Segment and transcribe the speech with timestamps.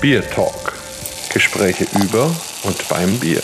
[0.00, 0.74] Bier Talk.
[1.32, 2.30] Gespräche über
[2.64, 3.40] und beim Bier.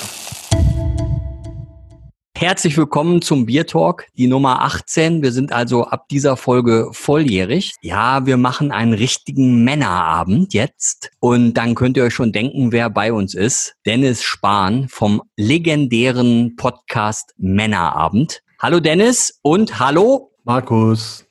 [2.36, 5.22] Herzlich willkommen zum Bier Talk, die Nummer 18.
[5.22, 7.72] Wir sind also ab dieser Folge volljährig.
[7.80, 11.10] Ja, wir machen einen richtigen Männerabend jetzt.
[11.20, 13.74] Und dann könnt ihr euch schon denken, wer bei uns ist.
[13.86, 18.42] Dennis Spahn vom legendären Podcast Männerabend.
[18.58, 21.24] Hallo Dennis und hallo Markus.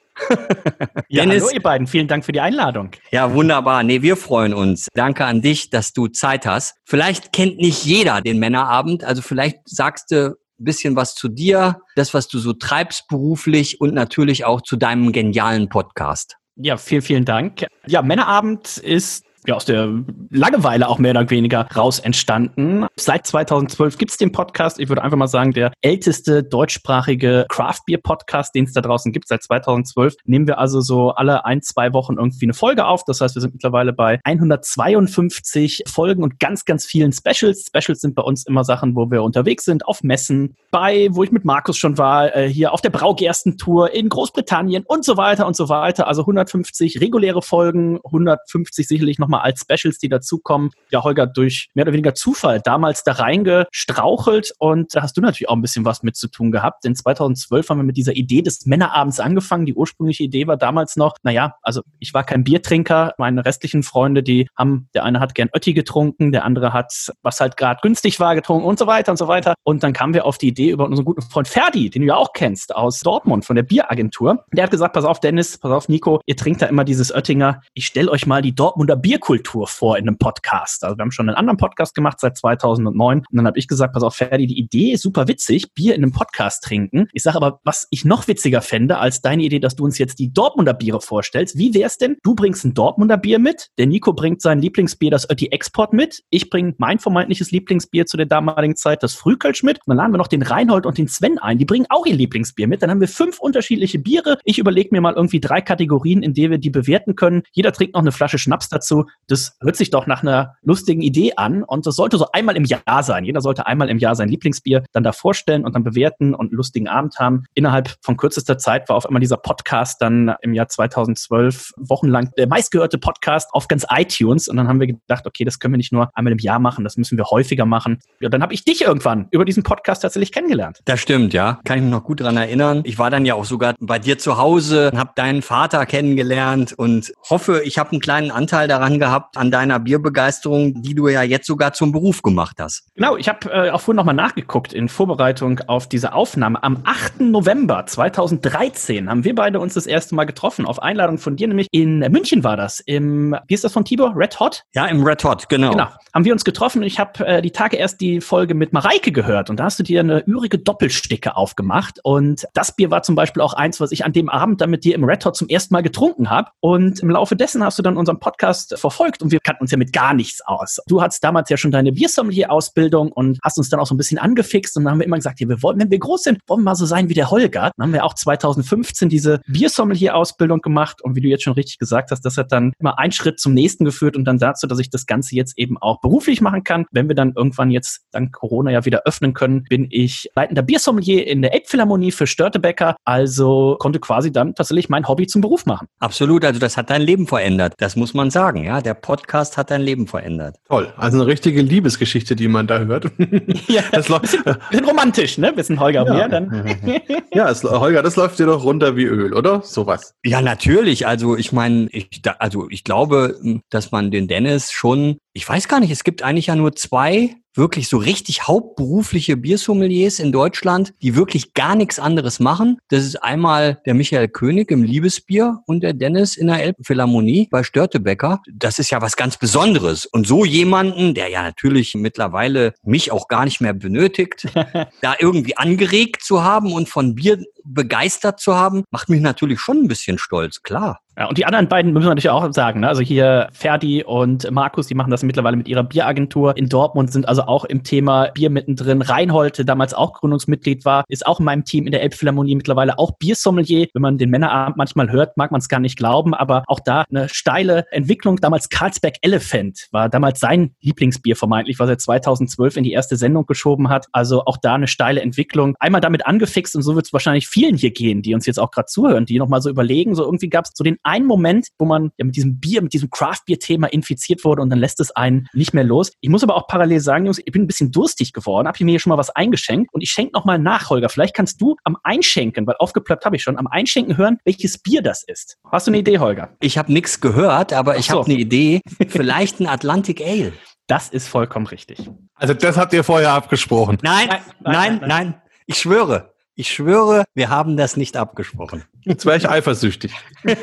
[1.10, 2.92] Ja, Dennis, hallo ihr beiden, vielen Dank für die Einladung.
[3.12, 3.84] Ja, wunderbar.
[3.84, 4.88] Nee, wir freuen uns.
[4.94, 6.76] Danke an dich, dass du Zeit hast.
[6.86, 11.82] Vielleicht kennt nicht jeder den Männerabend, also vielleicht sagst du ein bisschen was zu dir,
[11.96, 16.38] das, was du so treibst beruflich und natürlich auch zu deinem genialen Podcast.
[16.56, 17.66] Ja, vielen, vielen Dank.
[17.88, 19.90] Ja, Männerabend ist ja, aus der
[20.30, 22.86] Langeweile auch mehr oder weniger raus entstanden.
[22.96, 24.80] Seit 2012 gibt's den Podcast.
[24.80, 29.12] Ich würde einfach mal sagen, der älteste deutschsprachige Craft Beer Podcast, den es da draußen
[29.12, 29.28] gibt.
[29.28, 33.04] Seit 2012 nehmen wir also so alle ein, zwei Wochen irgendwie eine Folge auf.
[33.06, 37.66] Das heißt, wir sind mittlerweile bei 152 Folgen und ganz, ganz vielen Specials.
[37.68, 41.32] Specials sind bei uns immer Sachen, wo wir unterwegs sind, auf Messen, bei, wo ich
[41.32, 45.56] mit Markus schon war, äh, hier auf der Braugerstentour in Großbritannien und so weiter und
[45.56, 46.08] so weiter.
[46.08, 50.72] Also 150 reguläre Folgen, 150 sicherlich noch nochmal als Specials, die dazukommen.
[50.92, 55.50] Ja, Holger, durch mehr oder weniger Zufall damals da reingestrauchelt und da hast du natürlich
[55.50, 56.84] auch ein bisschen was mit zu tun gehabt.
[56.84, 59.66] Denn 2012 haben wir mit dieser Idee des Männerabends angefangen.
[59.66, 63.14] Die ursprüngliche Idee war damals noch, naja, also ich war kein Biertrinker.
[63.18, 67.40] Meine restlichen Freunde, die haben, der eine hat gern Ötti getrunken, der andere hat, was
[67.40, 69.54] halt gerade günstig war, getrunken und so weiter und so weiter.
[69.64, 72.16] Und dann kamen wir auf die Idee über unseren guten Freund Ferdi, den du ja
[72.16, 74.44] auch kennst, aus Dortmund von der Bieragentur.
[74.52, 77.62] Der hat gesagt, pass auf, Dennis, pass auf, Nico, ihr trinkt da immer dieses Oettinger.
[77.74, 80.84] Ich stelle euch mal die Dortmunder Bier Bierkultur vor in einem Podcast.
[80.84, 83.94] Also wir haben schon einen anderen Podcast gemacht seit 2009 und dann habe ich gesagt,
[83.94, 87.08] pass auf, Ferdi, die Idee ist super witzig, Bier in einem Podcast trinken.
[87.14, 90.18] Ich sage aber, was ich noch witziger fände als deine Idee, dass du uns jetzt
[90.18, 91.56] die Dortmunder Biere vorstellst.
[91.56, 92.18] Wie wär's denn?
[92.24, 96.24] Du bringst ein Dortmunder Bier mit, der Nico bringt sein Lieblingsbier, das Ötti Export mit,
[96.32, 100.14] ich bringe mein vermeintliches Lieblingsbier zu der damaligen Zeit, das Frühkölsch mit und dann laden
[100.14, 102.82] wir noch den Reinhold und den Sven ein, die bringen auch ihr Lieblingsbier mit.
[102.82, 104.40] Dann haben wir fünf unterschiedliche Biere.
[104.46, 107.44] Ich überlege mir mal irgendwie drei Kategorien, in denen wir die bewerten können.
[107.52, 111.34] Jeder trinkt noch eine Flasche Schnaps dazu das hört sich doch nach einer lustigen Idee
[111.38, 113.24] an und das sollte so einmal im Jahr sein.
[113.24, 116.58] Jeder sollte einmal im Jahr sein Lieblingsbier dann da vorstellen und dann bewerten und einen
[116.58, 117.46] lustigen Abend haben.
[117.54, 122.48] Innerhalb von kürzester Zeit war auf einmal dieser Podcast dann im Jahr 2012 wochenlang der
[122.48, 125.94] meistgehörte Podcast auf ganz iTunes und dann haben wir gedacht, okay, das können wir nicht
[125.94, 128.00] nur einmal im Jahr machen, das müssen wir häufiger machen.
[128.20, 130.80] Ja, dann habe ich dich irgendwann über diesen Podcast tatsächlich kennengelernt.
[130.86, 131.60] Das stimmt, ja.
[131.64, 132.82] Kann ich mich noch gut daran erinnern.
[132.84, 137.14] Ich war dann ja auch sogar bei dir zu Hause, habe deinen Vater kennengelernt und
[137.30, 141.48] hoffe, ich habe einen kleinen Anteil daran gehabt, an deiner Bierbegeisterung, die du ja jetzt
[141.48, 142.86] sogar zum Beruf gemacht hast.
[142.94, 146.62] Genau, ich habe äh, auch vorhin nochmal nachgeguckt in Vorbereitung auf diese Aufnahme.
[146.62, 147.22] Am 8.
[147.22, 151.68] November 2013 haben wir beide uns das erste Mal getroffen, auf Einladung von dir, nämlich
[151.72, 152.80] in München war das.
[152.80, 154.14] Im, wie ist das von Tibor?
[154.16, 154.64] Red Hot?
[154.76, 155.72] Ja, im Red Hot, genau.
[155.72, 155.88] Genau.
[156.14, 159.12] Haben wir uns getroffen und ich habe äh, die Tage erst die Folge mit Mareike
[159.12, 163.16] gehört und da hast du dir eine ürige Doppelsticke aufgemacht und das Bier war zum
[163.16, 165.48] Beispiel auch eins, was ich an dem Abend dann mit dir im Red Hot zum
[165.48, 169.32] ersten Mal getrunken habe und im Laufe dessen hast du dann unseren Podcast verfolgt und
[169.32, 170.80] wir kannten uns ja mit gar nichts aus.
[170.88, 174.20] Du hattest damals ja schon deine Biersommelier-Ausbildung und hast uns dann auch so ein bisschen
[174.20, 176.62] angefixt und dann haben wir immer gesagt, ja, wir wollen, wenn wir groß sind, wollen
[176.62, 177.72] wir mal so sein wie der Holger.
[177.76, 182.12] Dann haben wir auch 2015 diese Biersommelier-Ausbildung gemacht und wie du jetzt schon richtig gesagt
[182.12, 184.90] hast, das hat dann immer einen Schritt zum nächsten geführt und dann dazu, dass ich
[184.90, 186.86] das Ganze jetzt eben auch beruflich machen kann.
[186.92, 191.28] Wenn wir dann irgendwann jetzt dank Corona ja wieder öffnen können, bin ich leitender Biersommelier
[191.28, 195.88] in der Elbphilharmonie für Störtebecker, also konnte quasi dann tatsächlich mein Hobby zum Beruf machen.
[196.00, 198.81] Absolut, also das hat dein Leben verändert, das muss man sagen, ja.
[198.82, 200.58] Der Podcast hat dein Leben verändert.
[200.68, 203.06] Toll, also eine richtige Liebesgeschichte, die man da hört.
[203.68, 205.54] ja, das bisschen, bisschen romantisch, ne?
[205.54, 206.14] Bisschen Holger ja.
[206.14, 206.78] mehr dann.
[207.34, 209.62] ja, es, Holger, das läuft dir doch runter wie Öl, oder?
[209.62, 210.16] Sowas.
[210.24, 211.08] Ja, natürlich.
[211.08, 215.80] Also ich meine, ich, also ich glaube, dass man den Dennis schon, ich weiß gar
[215.80, 221.16] nicht, es gibt eigentlich ja nur zwei wirklich so richtig hauptberufliche Biersommeliers in Deutschland, die
[221.16, 222.78] wirklich gar nichts anderes machen.
[222.90, 227.64] Das ist einmal der Michael König im Liebesbier und der Dennis in der Elbphilharmonie bei
[227.64, 228.42] Störtebecker.
[228.54, 230.06] Das ist ja was ganz Besonderes.
[230.06, 234.48] Und so jemanden, der ja natürlich mittlerweile mich auch gar nicht mehr benötigt,
[235.02, 239.78] da irgendwie angeregt zu haben und von Bier begeistert zu haben, macht mich natürlich schon
[239.78, 241.00] ein bisschen stolz, klar.
[241.18, 242.80] Ja, und die anderen beiden müssen wir natürlich auch sagen.
[242.80, 242.88] Ne?
[242.88, 247.28] Also hier Ferdi und Markus, die machen das mittlerweile mit ihrer Bieragentur in Dortmund, sind
[247.28, 249.02] also auch im Thema Bier mittendrin.
[249.02, 252.98] Reinhold, der damals auch Gründungsmitglied war, ist auch in meinem Team in der Elbphilharmonie mittlerweile
[252.98, 253.88] auch Biersommelier.
[253.94, 257.04] Wenn man den Männerabend manchmal hört, mag man es gar nicht glauben, aber auch da
[257.10, 258.38] eine steile Entwicklung.
[258.38, 263.46] Damals Carlsberg Elephant war damals sein Lieblingsbier vermeintlich, was er 2012 in die erste Sendung
[263.46, 264.08] geschoben hat.
[264.14, 265.76] Also auch da eine steile Entwicklung.
[265.80, 268.72] Einmal damit angefixt und so wird es wahrscheinlich vielen hier gehen, die uns jetzt auch
[268.72, 271.86] gerade zuhören, die nochmal so überlegen, so irgendwie gab es so den einen Moment, wo
[271.86, 275.48] man ja mit diesem Bier, mit diesem Craft-Bier-Thema infiziert wurde und dann lässt es einen
[275.54, 276.12] nicht mehr los.
[276.22, 278.92] Ich muss aber auch parallel sagen, Jungs, ich bin ein bisschen durstig geworden, habe mir
[278.92, 281.10] hier schon mal was eingeschenkt und ich schenke nochmal nach, Holger.
[281.10, 285.02] Vielleicht kannst du am Einschenken, weil aufgeplöppt habe ich schon, am Einschenken hören, welches Bier
[285.02, 285.58] das ist.
[285.72, 286.56] Hast du eine Idee, Holger?
[286.62, 288.20] Ich habe nichts gehört, aber ich so.
[288.20, 288.82] habe eine Idee.
[289.08, 290.54] Vielleicht ein Atlantic Ale.
[290.88, 292.10] Das ist vollkommen richtig.
[292.36, 293.98] Also das habt ihr vorher abgesprochen.
[294.02, 295.42] Nein, Nein, nein, nein, nein, nein.
[295.66, 296.34] Ich schwöre.
[296.62, 298.84] Ich schwöre, wir haben das nicht abgesprochen.
[299.02, 300.14] Jetzt wäre ich eifersüchtig.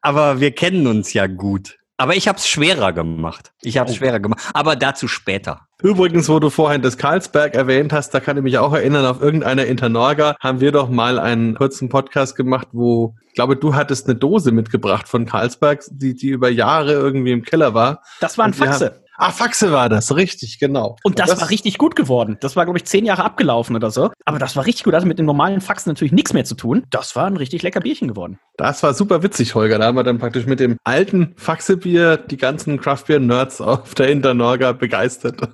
[0.00, 1.76] Aber wir kennen uns ja gut.
[1.96, 3.50] Aber ich habe es schwerer gemacht.
[3.62, 4.40] Ich habe es schwerer gemacht.
[4.54, 5.62] Aber dazu später.
[5.82, 9.20] Übrigens, wo du vorhin das Karlsberg erwähnt hast, da kann ich mich auch erinnern, auf
[9.20, 14.06] irgendeiner Internorga haben wir doch mal einen kurzen Podcast gemacht, wo, ich glaube, du hattest
[14.06, 18.04] eine Dose mitgebracht von Karlsberg, die, die über Jahre irgendwie im Keller war.
[18.20, 19.02] Das war ein Und wir Faxe.
[19.20, 20.94] Ah, Faxe war das, richtig, genau.
[21.02, 22.36] Und das, war richtig gut geworden.
[22.40, 24.12] Das war, glaube ich, zehn Jahre abgelaufen oder so.
[24.24, 24.92] Aber das war richtig gut.
[24.92, 26.84] Das hatte mit den normalen Faxen natürlich nichts mehr zu tun.
[26.90, 28.38] Das war ein richtig lecker Bierchen geworden.
[28.56, 29.80] Das war super witzig, Holger.
[29.80, 34.70] Da haben wir dann praktisch mit dem alten Faxebier die ganzen Craftbeer-Nerds auf der Internorga
[34.70, 35.40] begeistert.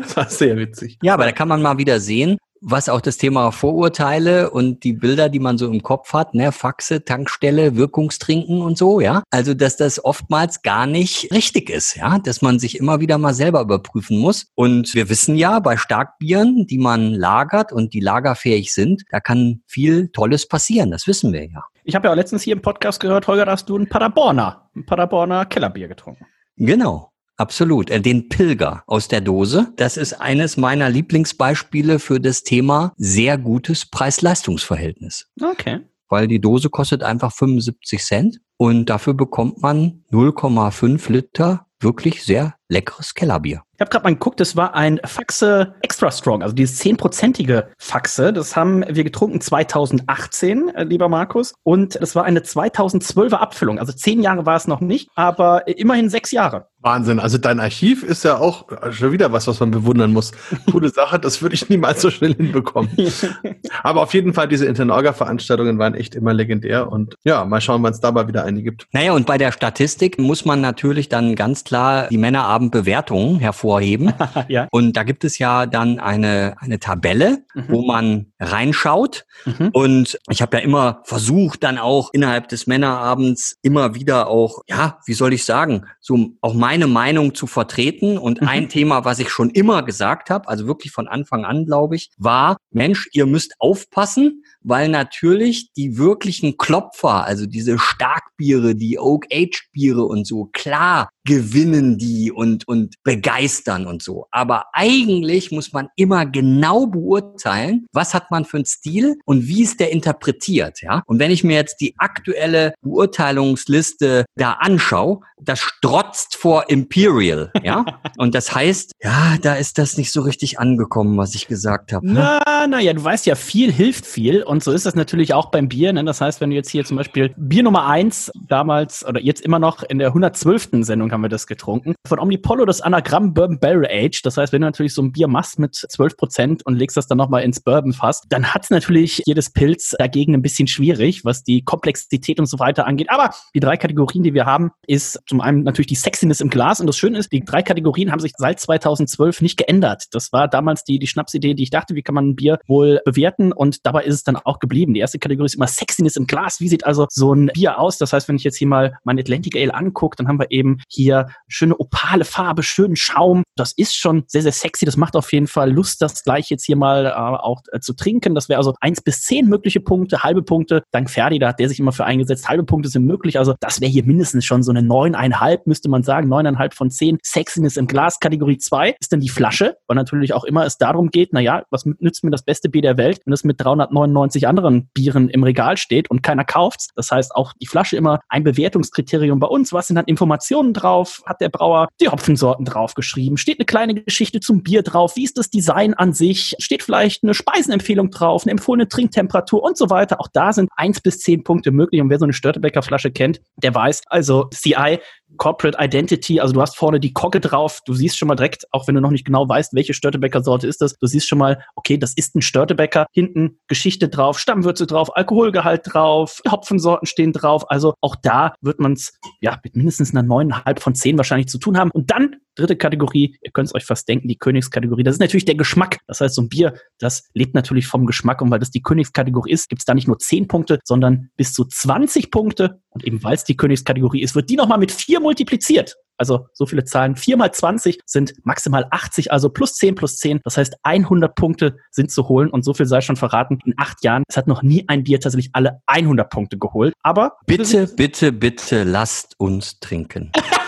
[0.00, 0.96] das war sehr witzig.
[1.02, 4.92] Ja, aber da kann man mal wieder sehen, was auch das Thema Vorurteile und die
[4.92, 9.22] Bilder, die man so im Kopf hat, ne, Faxe, Tankstelle, Wirkungstrinken und so, ja.
[9.30, 13.34] Also, dass das oftmals gar nicht richtig ist, ja, dass man sich immer wieder mal
[13.34, 14.46] selber überprüfen muss.
[14.54, 19.62] Und wir wissen ja, bei Starkbieren, die man lagert und die lagerfähig sind, da kann
[19.66, 20.90] viel Tolles passieren.
[20.90, 21.64] Das wissen wir ja.
[21.84, 24.84] Ich habe ja auch letztens hier im Podcast gehört, Holger, hast du ein Paderborner, ein
[24.84, 26.26] Paderborner Kellerbier getrunken.
[26.56, 27.09] Genau.
[27.40, 27.88] Absolut.
[27.88, 29.72] Äh, Den Pilger aus der Dose.
[29.76, 35.26] Das ist eines meiner Lieblingsbeispiele für das Thema sehr gutes Preis-Leistungs-Verhältnis.
[35.40, 35.80] Okay.
[36.10, 42.56] Weil die Dose kostet einfach 75 Cent und dafür bekommt man 0,5 Liter wirklich sehr
[42.70, 43.62] leckeres Kellerbier.
[43.74, 48.32] Ich habe gerade mal geguckt, das war ein Faxe Extra Strong, also dieses zehnprozentige Faxe.
[48.32, 51.54] Das haben wir getrunken 2018, äh, lieber Markus.
[51.62, 53.78] Und das war eine 2012er Abfüllung.
[53.78, 56.66] Also zehn Jahre war es noch nicht, aber immerhin sechs Jahre.
[56.82, 57.20] Wahnsinn.
[57.20, 60.32] Also dein Archiv ist ja auch schon wieder was, was man bewundern muss.
[60.70, 62.90] Coole Sache, das würde ich niemals so schnell hinbekommen.
[63.82, 66.90] Aber auf jeden Fall, diese Internorga-Veranstaltungen waren echt immer legendär.
[66.90, 68.86] Und ja, mal schauen, wann es da mal wieder eine gibt.
[68.92, 72.16] Naja, und bei der Statistik muss man natürlich dann ganz klar die
[72.60, 74.12] Männerabendbewertungen hervorheben.
[74.48, 74.68] ja.
[74.70, 77.64] Und da gibt es ja dann eine, eine Tabelle, Mhm.
[77.68, 79.24] wo man reinschaut.
[79.44, 79.70] Mhm.
[79.72, 84.98] Und ich habe ja immer versucht, dann auch innerhalb des Männerabends immer wieder auch, ja,
[85.06, 88.18] wie soll ich sagen, so auch meine Meinung zu vertreten.
[88.18, 88.48] Und Mhm.
[88.48, 92.10] ein Thema, was ich schon immer gesagt habe, also wirklich von Anfang an, glaube ich,
[92.18, 100.04] war, Mensch, ihr müsst aufpassen, weil natürlich die wirklichen Klopfer, also diese Starkbiere, die Oak-Aged-Biere
[100.04, 104.26] und so, klar gewinnen die und, und begeistern und so.
[104.30, 109.62] Aber eigentlich muss man immer genau beurteilen, was hat man für einen Stil und wie
[109.62, 111.02] ist der interpretiert, ja?
[111.06, 117.84] Und wenn ich mir jetzt die aktuelle Beurteilungsliste da anschaue, das strotzt vor Imperial, ja?
[118.18, 122.06] Und das heißt, ja, da ist das nicht so richtig angekommen, was ich gesagt habe.
[122.06, 122.40] ne?
[122.44, 125.50] Na, na ja, du weißt ja, viel hilft viel und so ist das natürlich auch
[125.50, 125.92] beim Bier.
[125.92, 126.04] Ne?
[126.04, 129.58] Das heißt, wenn du jetzt hier zum Beispiel Bier Nummer eins damals oder jetzt immer
[129.58, 130.68] noch in der 112.
[130.82, 134.22] Sendung haben wir das getrunken, von Omnipollo das Anagramm Bourbon Barrel Age.
[134.22, 137.06] Das heißt, wenn du natürlich so ein Bier machst mit 12 Prozent und legst das
[137.06, 141.24] dann nochmal ins Bourbon Fass, dann hat es natürlich jedes Pilz dagegen ein bisschen schwierig,
[141.24, 143.10] was die Komplexität und so weiter angeht.
[143.10, 146.80] Aber die drei Kategorien, die wir haben, ist zum einen natürlich die Sexiness im Glas
[146.80, 150.04] und das Schöne ist, die drei Kategorien haben sich seit 2012 nicht geändert.
[150.12, 153.00] Das war damals die, die Schnapsidee, die ich dachte, wie kann man ein Bier wohl
[153.04, 154.94] bewerten und dabei ist es dann auch geblieben.
[154.94, 156.60] Die erste Kategorie ist immer Sexiness im Glas.
[156.60, 157.98] Wie sieht also so ein Bier aus?
[157.98, 160.78] Das heißt, wenn ich jetzt hier mal mein Atlantic Ale angucke, dann haben wir eben
[160.88, 160.99] hier
[161.48, 163.42] schöne opale Farbe, schönen Schaum.
[163.56, 164.84] Das ist schon sehr, sehr sexy.
[164.84, 167.94] Das macht auf jeden Fall Lust, das gleich jetzt hier mal äh, auch äh, zu
[167.94, 168.34] trinken.
[168.34, 170.82] Das wäre also eins bis zehn mögliche Punkte, halbe Punkte.
[170.92, 172.48] Dank Ferdi, da hat der sich immer für eingesetzt.
[172.48, 173.38] Halbe Punkte sind möglich.
[173.38, 176.28] Also das wäre hier mindestens schon so eine neuneinhalb, müsste man sagen.
[176.28, 177.18] Neuneinhalb von zehn.
[177.22, 178.18] Sexiness im Glas.
[178.20, 181.84] Kategorie zwei ist dann die Flasche, weil natürlich auch immer es darum geht, naja, was
[181.84, 185.76] nützt mir das beste Bier der Welt, wenn es mit 399 anderen Bieren im Regal
[185.76, 186.88] steht und keiner kauft's.
[186.94, 189.72] Das heißt, auch die Flasche immer ein Bewertungskriterium bei uns.
[189.72, 190.89] Was sind dann Informationen drauf?
[191.24, 193.36] Hat der Brauer die Hopfensorten draufgeschrieben?
[193.36, 195.16] Steht eine kleine Geschichte zum Bier drauf?
[195.16, 196.54] Wie ist das Design an sich?
[196.58, 200.20] Steht vielleicht eine Speisenempfehlung drauf, eine empfohlene Trinktemperatur und so weiter?
[200.20, 202.00] Auch da sind eins bis zehn Punkte möglich.
[202.00, 204.98] Und wer so eine Störtebecker Flasche kennt, der weiß, also CI
[205.36, 208.86] Corporate Identity, also du hast vorne die Kogge drauf, du siehst schon mal direkt, auch
[208.88, 211.62] wenn du noch nicht genau weißt, welche Störtebecker Sorte ist das, du siehst schon mal,
[211.76, 217.70] okay, das ist ein Störtebecker, hinten Geschichte drauf, Stammwürze drauf, Alkoholgehalt drauf, Hopfensorten stehen drauf,
[217.70, 221.58] also auch da wird man es ja mit mindestens einer neuneinhalb von zehn wahrscheinlich zu
[221.58, 221.90] tun haben.
[221.92, 225.02] Und dann Dritte Kategorie, ihr könnt es euch fast denken, die Königskategorie.
[225.02, 225.98] Das ist natürlich der Geschmack.
[226.06, 228.42] Das heißt, so ein Bier, das lebt natürlich vom Geschmack.
[228.42, 231.54] Und weil das die Königskategorie ist, gibt es da nicht nur 10 Punkte, sondern bis
[231.54, 232.80] zu 20 Punkte.
[232.90, 235.96] Und eben weil es die Königskategorie ist, wird die nochmal mit 4 multipliziert.
[236.18, 237.16] Also so viele Zahlen.
[237.16, 240.40] 4 mal 20 sind maximal 80, also plus 10 plus 10.
[240.44, 242.50] Das heißt, 100 Punkte sind zu holen.
[242.50, 243.58] Und so viel sei schon verraten.
[243.64, 246.92] In acht Jahren, es hat noch nie ein Bier tatsächlich alle 100 Punkte geholt.
[247.02, 250.30] Aber bitte, bitte, bitte lasst uns trinken.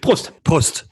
[0.00, 0.32] Prost.
[0.44, 0.91] Prost.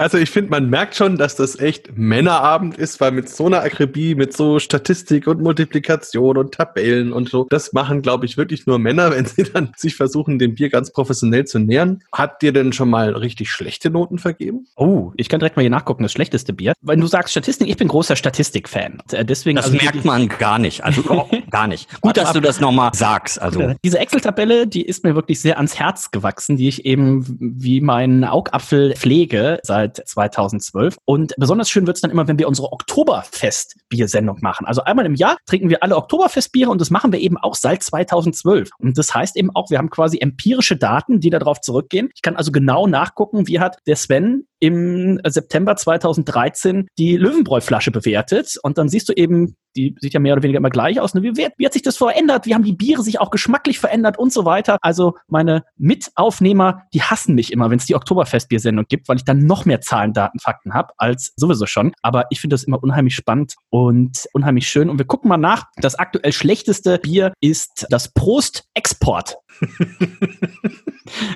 [0.00, 3.60] Also ich finde, man merkt schon, dass das echt Männerabend ist, weil mit so einer
[3.60, 8.66] Akribie, mit so Statistik und Multiplikation und Tabellen und so, das machen, glaube ich, wirklich
[8.66, 12.02] nur Männer, wenn sie dann sich versuchen, dem Bier ganz professionell zu nähern.
[12.12, 14.66] Hat dir denn schon mal richtig schlechte Noten vergeben?
[14.74, 16.72] Oh, ich kann direkt mal hier nachgucken, das schlechteste Bier.
[16.80, 19.02] Wenn du sagst Statistik, ich bin großer Statistik-Fan.
[19.12, 20.82] Äh, deswegen, das also merkt man gar nicht.
[20.82, 21.02] Also
[21.50, 22.00] gar nicht.
[22.00, 23.38] Gut, dass du das nochmal sagst.
[23.38, 27.82] Also diese Excel-Tabelle, die ist mir wirklich sehr ans Herz gewachsen, die ich eben wie
[27.82, 30.96] meinen Augapfel pflege seit seit 2012.
[31.04, 34.66] Und besonders schön wird es dann immer, wenn wir unsere Oktoberfest-Biersendung machen.
[34.66, 37.82] Also einmal im Jahr trinken wir alle Oktoberfestbiere und das machen wir eben auch seit
[37.82, 38.70] 2012.
[38.78, 42.10] Und das heißt eben auch, wir haben quasi empirische Daten, die darauf zurückgehen.
[42.14, 48.56] Ich kann also genau nachgucken, wie hat der Sven im September 2013 die Löwenbräu-Flasche bewertet.
[48.62, 51.14] Und dann siehst du eben, die sieht ja mehr oder weniger immer gleich aus.
[51.14, 51.22] Ne?
[51.22, 52.46] Wie, wie, hat sich das verändert?
[52.46, 54.78] Wie haben die Biere sich auch geschmacklich verändert und so weiter?
[54.82, 59.46] Also meine Mitaufnehmer, die hassen mich immer, wenn es die Oktoberfestbiersendung gibt, weil ich dann
[59.46, 61.92] noch mehr Zahlen, Daten, Fakten habe als sowieso schon.
[62.02, 64.90] Aber ich finde das immer unheimlich spannend und unheimlich schön.
[64.90, 65.66] Und wir gucken mal nach.
[65.76, 69.36] Das aktuell schlechteste Bier ist das Prost Export.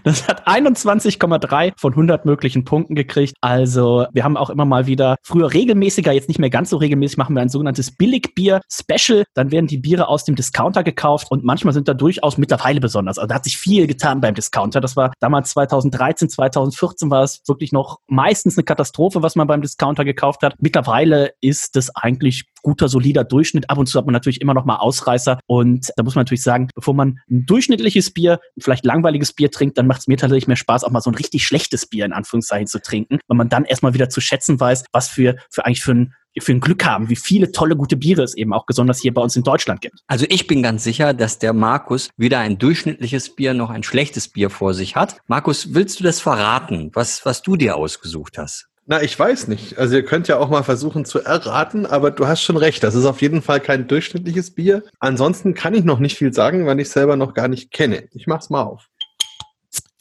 [0.04, 3.34] Das hat 21,3 von 100 möglichen Punkten gekriegt.
[3.40, 7.16] Also wir haben auch immer mal wieder früher regelmäßiger, jetzt nicht mehr ganz so regelmäßig,
[7.18, 9.24] machen wir ein sogenanntes Billigbier-Special.
[9.34, 13.18] Dann werden die Biere aus dem Discounter gekauft und manchmal sind da durchaus mittlerweile besonders.
[13.18, 14.80] Also da hat sich viel getan beim Discounter.
[14.80, 19.62] Das war damals 2013, 2014 war es wirklich noch meistens eine Katastrophe, was man beim
[19.62, 20.54] Discounter gekauft hat.
[20.60, 23.70] Mittlerweile ist es eigentlich guter, solider Durchschnitt.
[23.70, 25.38] Ab und zu hat man natürlich immer noch mal Ausreißer.
[25.46, 29.78] Und da muss man natürlich sagen, bevor man ein durchschnittliches Bier, vielleicht langweiliges Bier trinkt,
[29.78, 32.12] dann macht es mir tatsächlich mehr Spaß, auch mal so ein richtig schlechtes Bier in
[32.12, 35.82] Anführungszeichen zu trinken, weil man dann erstmal wieder zu schätzen weiß, was für, für eigentlich
[35.82, 39.00] für ein für ein Glück haben, wie viele tolle gute Biere es eben auch besonders
[39.00, 40.00] hier bei uns in Deutschland gibt.
[40.08, 44.28] Also ich bin ganz sicher, dass der Markus weder ein durchschnittliches Bier noch ein schlechtes
[44.28, 45.18] Bier vor sich hat.
[45.28, 48.66] Markus, willst du das verraten, was, was du dir ausgesucht hast?
[48.86, 49.78] Na, ich weiß nicht.
[49.78, 52.82] Also ihr könnt ja auch mal versuchen zu erraten, aber du hast schon recht.
[52.82, 54.82] Das ist auf jeden Fall kein durchschnittliches Bier.
[54.98, 58.04] Ansonsten kann ich noch nicht viel sagen, weil ich selber noch gar nicht kenne.
[58.12, 58.90] Ich mach's mal auf.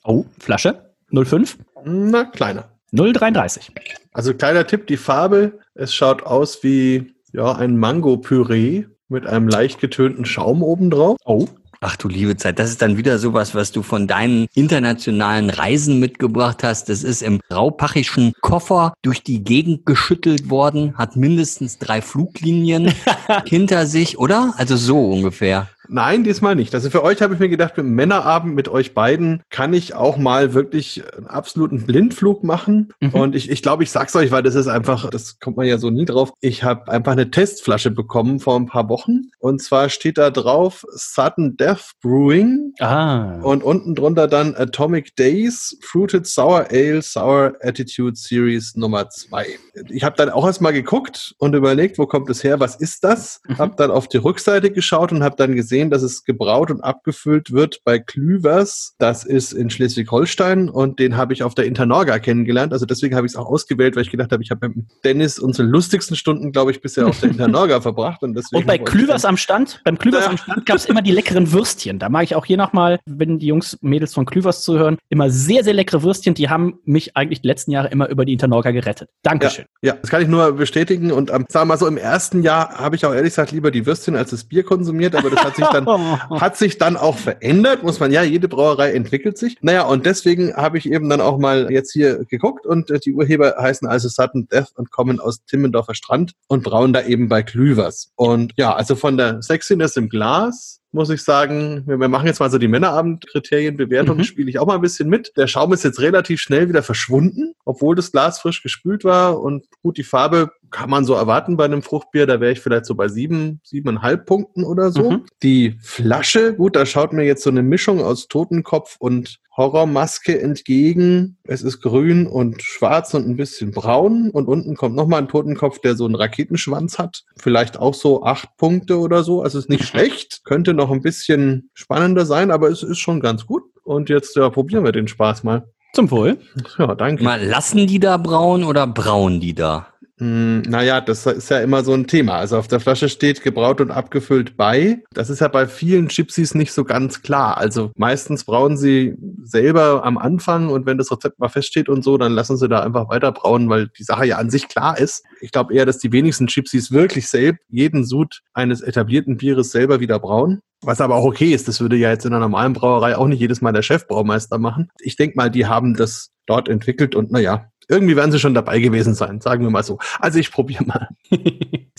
[0.03, 0.93] Oh, Flasche?
[1.13, 1.59] 05?
[1.85, 2.69] Na, kleiner.
[2.91, 3.71] 033.
[4.11, 9.79] Also kleiner Tipp, die Farbe, es schaut aus wie ja, ein Mango-Püree mit einem leicht
[9.79, 11.17] getönten Schaum obendrauf.
[11.25, 11.47] Oh.
[11.85, 15.99] Ach du liebe Zeit, das ist dann wieder sowas, was du von deinen internationalen Reisen
[15.99, 16.87] mitgebracht hast.
[16.87, 22.93] Das ist im raupachischen Koffer durch die Gegend geschüttelt worden, hat mindestens drei Fluglinien
[23.45, 24.53] hinter sich, oder?
[24.55, 25.67] Also so ungefähr.
[25.87, 26.73] Nein, diesmal nicht.
[26.73, 30.17] Also für euch habe ich mir gedacht, mit Männerabend mit euch beiden kann ich auch
[30.17, 32.93] mal wirklich einen absoluten Blindflug machen.
[32.99, 33.09] Mhm.
[33.09, 35.77] Und ich, ich glaube, ich sag's euch, weil das ist einfach, das kommt man ja
[35.77, 36.31] so nie drauf.
[36.39, 39.31] Ich habe einfach eine Testflasche bekommen vor ein paar Wochen.
[39.39, 42.73] Und zwar steht da drauf Sudden Death Brewing.
[42.79, 43.39] Ah.
[43.41, 49.45] Und unten drunter dann Atomic Days Fruited Sour Ale Sour Attitude Series Nummer zwei.
[49.89, 53.41] Ich habe dann auch erstmal geguckt und überlegt, wo kommt es her, was ist das?
[53.47, 53.57] Mhm.
[53.57, 56.81] Habe dann auf die Rückseite geschaut und habe dann gesehen, gesehen, dass es gebraut und
[56.81, 58.93] abgefüllt wird bei Klüvers.
[58.99, 62.73] Das ist in Schleswig-Holstein und den habe ich auf der Internorga kennengelernt.
[62.73, 65.39] Also deswegen habe ich es auch ausgewählt, weil ich gedacht habe, ich habe mit Dennis
[65.39, 68.21] unsere lustigsten Stunden, glaube ich, bisher auf der Internorga verbracht.
[68.21, 70.29] Und, deswegen und bei Klüvers am Stand, beim Klüvers ja.
[70.29, 71.97] am Stand gab es immer die leckeren Würstchen.
[71.97, 75.63] Da mag ich auch je nochmal, wenn die Jungs, Mädels von Klüvers zuhören, immer sehr,
[75.63, 76.35] sehr leckere Würstchen.
[76.35, 79.09] Die haben mich eigentlich die letzten Jahre immer über die Internorga gerettet.
[79.23, 79.65] Dankeschön.
[79.81, 81.11] Ja, ja, das kann ich nur bestätigen.
[81.11, 83.71] Und ähm, sagen wir mal so, im ersten Jahr habe ich auch ehrlich gesagt lieber
[83.71, 86.97] die Würstchen als das Bier konsumiert, aber das hat sich sich dann, hat sich dann
[86.97, 89.57] auch verändert, muss man ja, jede Brauerei entwickelt sich.
[89.61, 93.13] Naja, und deswegen habe ich eben dann auch mal jetzt hier geguckt und äh, die
[93.13, 97.43] Urheber heißen also Sudden Death und kommen aus Timmendorfer Strand und brauen da eben bei
[97.43, 98.11] Klüvers.
[98.15, 102.51] Und ja, also von der Sexiness im Glas muss ich sagen, wir, machen jetzt mal
[102.51, 104.23] so die Männerabendkriterienbewertung, mhm.
[104.23, 105.33] spiele ich auch mal ein bisschen mit.
[105.37, 109.65] Der Schaum ist jetzt relativ schnell wieder verschwunden, obwohl das Glas frisch gespült war und
[109.81, 112.95] gut, die Farbe kann man so erwarten bei einem Fruchtbier, da wäre ich vielleicht so
[112.95, 115.11] bei sieben, siebeneinhalb Punkten oder so.
[115.11, 115.25] Mhm.
[115.43, 121.37] Die Flasche, gut, da schaut mir jetzt so eine Mischung aus Totenkopf und Horrormaske entgegen.
[121.43, 124.31] Es ist grün und schwarz und ein bisschen braun.
[124.31, 127.23] Und unten kommt nochmal ein Totenkopf, der so einen Raketenschwanz hat.
[127.37, 129.43] Vielleicht auch so acht Punkte oder so.
[129.43, 130.41] Also ist nicht schlecht.
[130.43, 133.63] Könnte noch ein bisschen spannender sein, aber es ist schon ganz gut.
[133.83, 135.67] Und jetzt ja, probieren wir den Spaß mal.
[135.93, 136.39] Zum Wohl.
[136.79, 137.23] Ja, danke.
[137.23, 139.87] Mal, lassen die da brauen oder brauen die da?
[140.17, 142.37] Mm, Naja, das ist ja immer so ein Thema.
[142.37, 145.03] Also auf der Flasche steht gebraut und abgefüllt bei.
[145.13, 147.57] Das ist ja bei vielen Gypsies nicht so ganz klar.
[147.57, 152.17] Also meistens brauen sie selber am Anfang und wenn das Rezept mal feststeht und so,
[152.17, 155.23] dann lassen sie da einfach weiter brauen, weil die Sache ja an sich klar ist.
[155.41, 159.99] Ich glaube eher, dass die wenigsten Gypsies wirklich selbst jeden Sud eines etablierten Bieres selber
[159.99, 160.61] wieder brauen.
[160.83, 163.39] Was aber auch okay ist, das würde ja jetzt in einer normalen Brauerei auch nicht
[163.39, 164.89] jedes Mal der Chefbraumeister machen.
[164.99, 168.79] Ich denke mal, die haben das dort entwickelt und naja, irgendwie werden sie schon dabei
[168.79, 169.99] gewesen sein, sagen wir mal so.
[170.19, 171.09] Also ich probiere mal.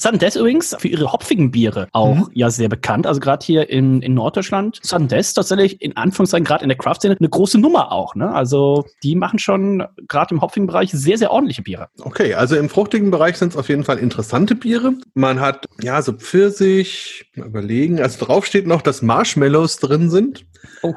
[0.02, 2.30] Death übrigens für ihre hopfigen Biere auch Mhm.
[2.34, 3.06] ja sehr bekannt.
[3.06, 4.80] Also gerade hier in, in Norddeutschland.
[4.82, 8.14] Death tatsächlich in Anführungszeichen gerade in der Craft-Szene eine große Nummer auch.
[8.14, 8.32] Ne?
[8.32, 11.88] Also die machen schon gerade im hopfigen Bereich sehr, sehr ordentliche Biere.
[12.00, 14.94] Okay, also im fruchtigen Bereich sind es auf jeden Fall interessante Biere.
[15.14, 18.00] Man hat ja so Pfirsich, mal überlegen.
[18.00, 20.46] Also drauf steht noch, dass Marshmallows drin sind.
[20.82, 20.94] Oh.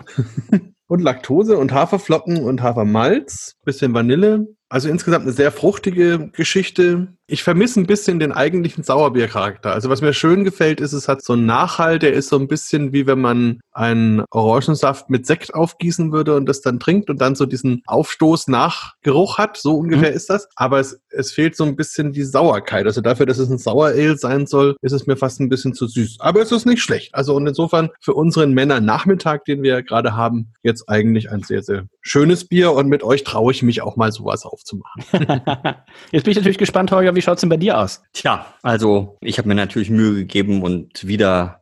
[0.87, 4.47] und Laktose und Haferflocken und Hafermalz, bisschen Vanille.
[4.69, 7.13] Also insgesamt eine sehr fruchtige Geschichte.
[7.29, 9.73] Ich vermisse ein bisschen den eigentlichen Sauerbiercharakter.
[9.73, 12.47] Also was mir schön gefällt, ist, es hat so einen Nachhall, der ist so ein
[12.47, 17.19] bisschen wie wenn man einen Orangensaft mit Sekt aufgießen würde und das dann trinkt und
[17.19, 19.57] dann so diesen Aufstoß-Nachgeruch hat.
[19.57, 20.47] So ungefähr ist das.
[20.55, 22.85] Aber es, es fehlt so ein bisschen die Sauerkeit.
[22.85, 25.73] Also dafür, dass es ein Sauer Ale sein soll, ist es mir fast ein bisschen
[25.73, 26.17] zu süß.
[26.19, 27.13] Aber es ist nicht schlecht.
[27.13, 31.87] Also und insofern für unseren Männer-Nachmittag, den wir gerade haben, jetzt eigentlich ein sehr, sehr
[32.01, 35.03] schönes Bier und mit euch traue ich mich auch mal sowas aufzumachen.
[36.11, 38.01] Jetzt bin ich natürlich gespannt, Holger, wie schaut's denn bei dir aus?
[38.13, 41.61] Tja, also ich habe mir natürlich Mühe gegeben und wieder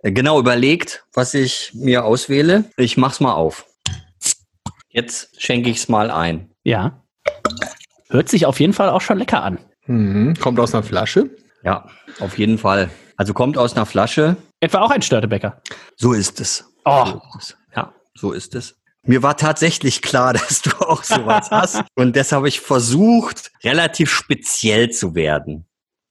[0.00, 2.64] äh, genau überlegt, was ich mir auswähle.
[2.76, 3.66] Ich mach's mal auf.
[4.88, 6.50] Jetzt schenke ich's mal ein.
[6.64, 7.02] Ja.
[8.08, 9.58] Hört sich auf jeden Fall auch schon lecker an.
[9.86, 10.34] Mhm.
[10.40, 11.30] Kommt aus einer Flasche.
[11.62, 11.88] Ja,
[12.20, 12.88] auf jeden Fall.
[13.16, 14.36] Also kommt aus einer Flasche.
[14.60, 15.60] Etwa auch ein Störtebäcker.
[15.96, 16.64] So ist es.
[16.84, 17.56] Oh, So ist es.
[17.76, 18.76] Ja, so ist es.
[19.06, 21.82] Mir war tatsächlich klar, dass du auch sowas hast.
[21.94, 25.64] Und deshalb habe ich versucht, relativ speziell zu werden.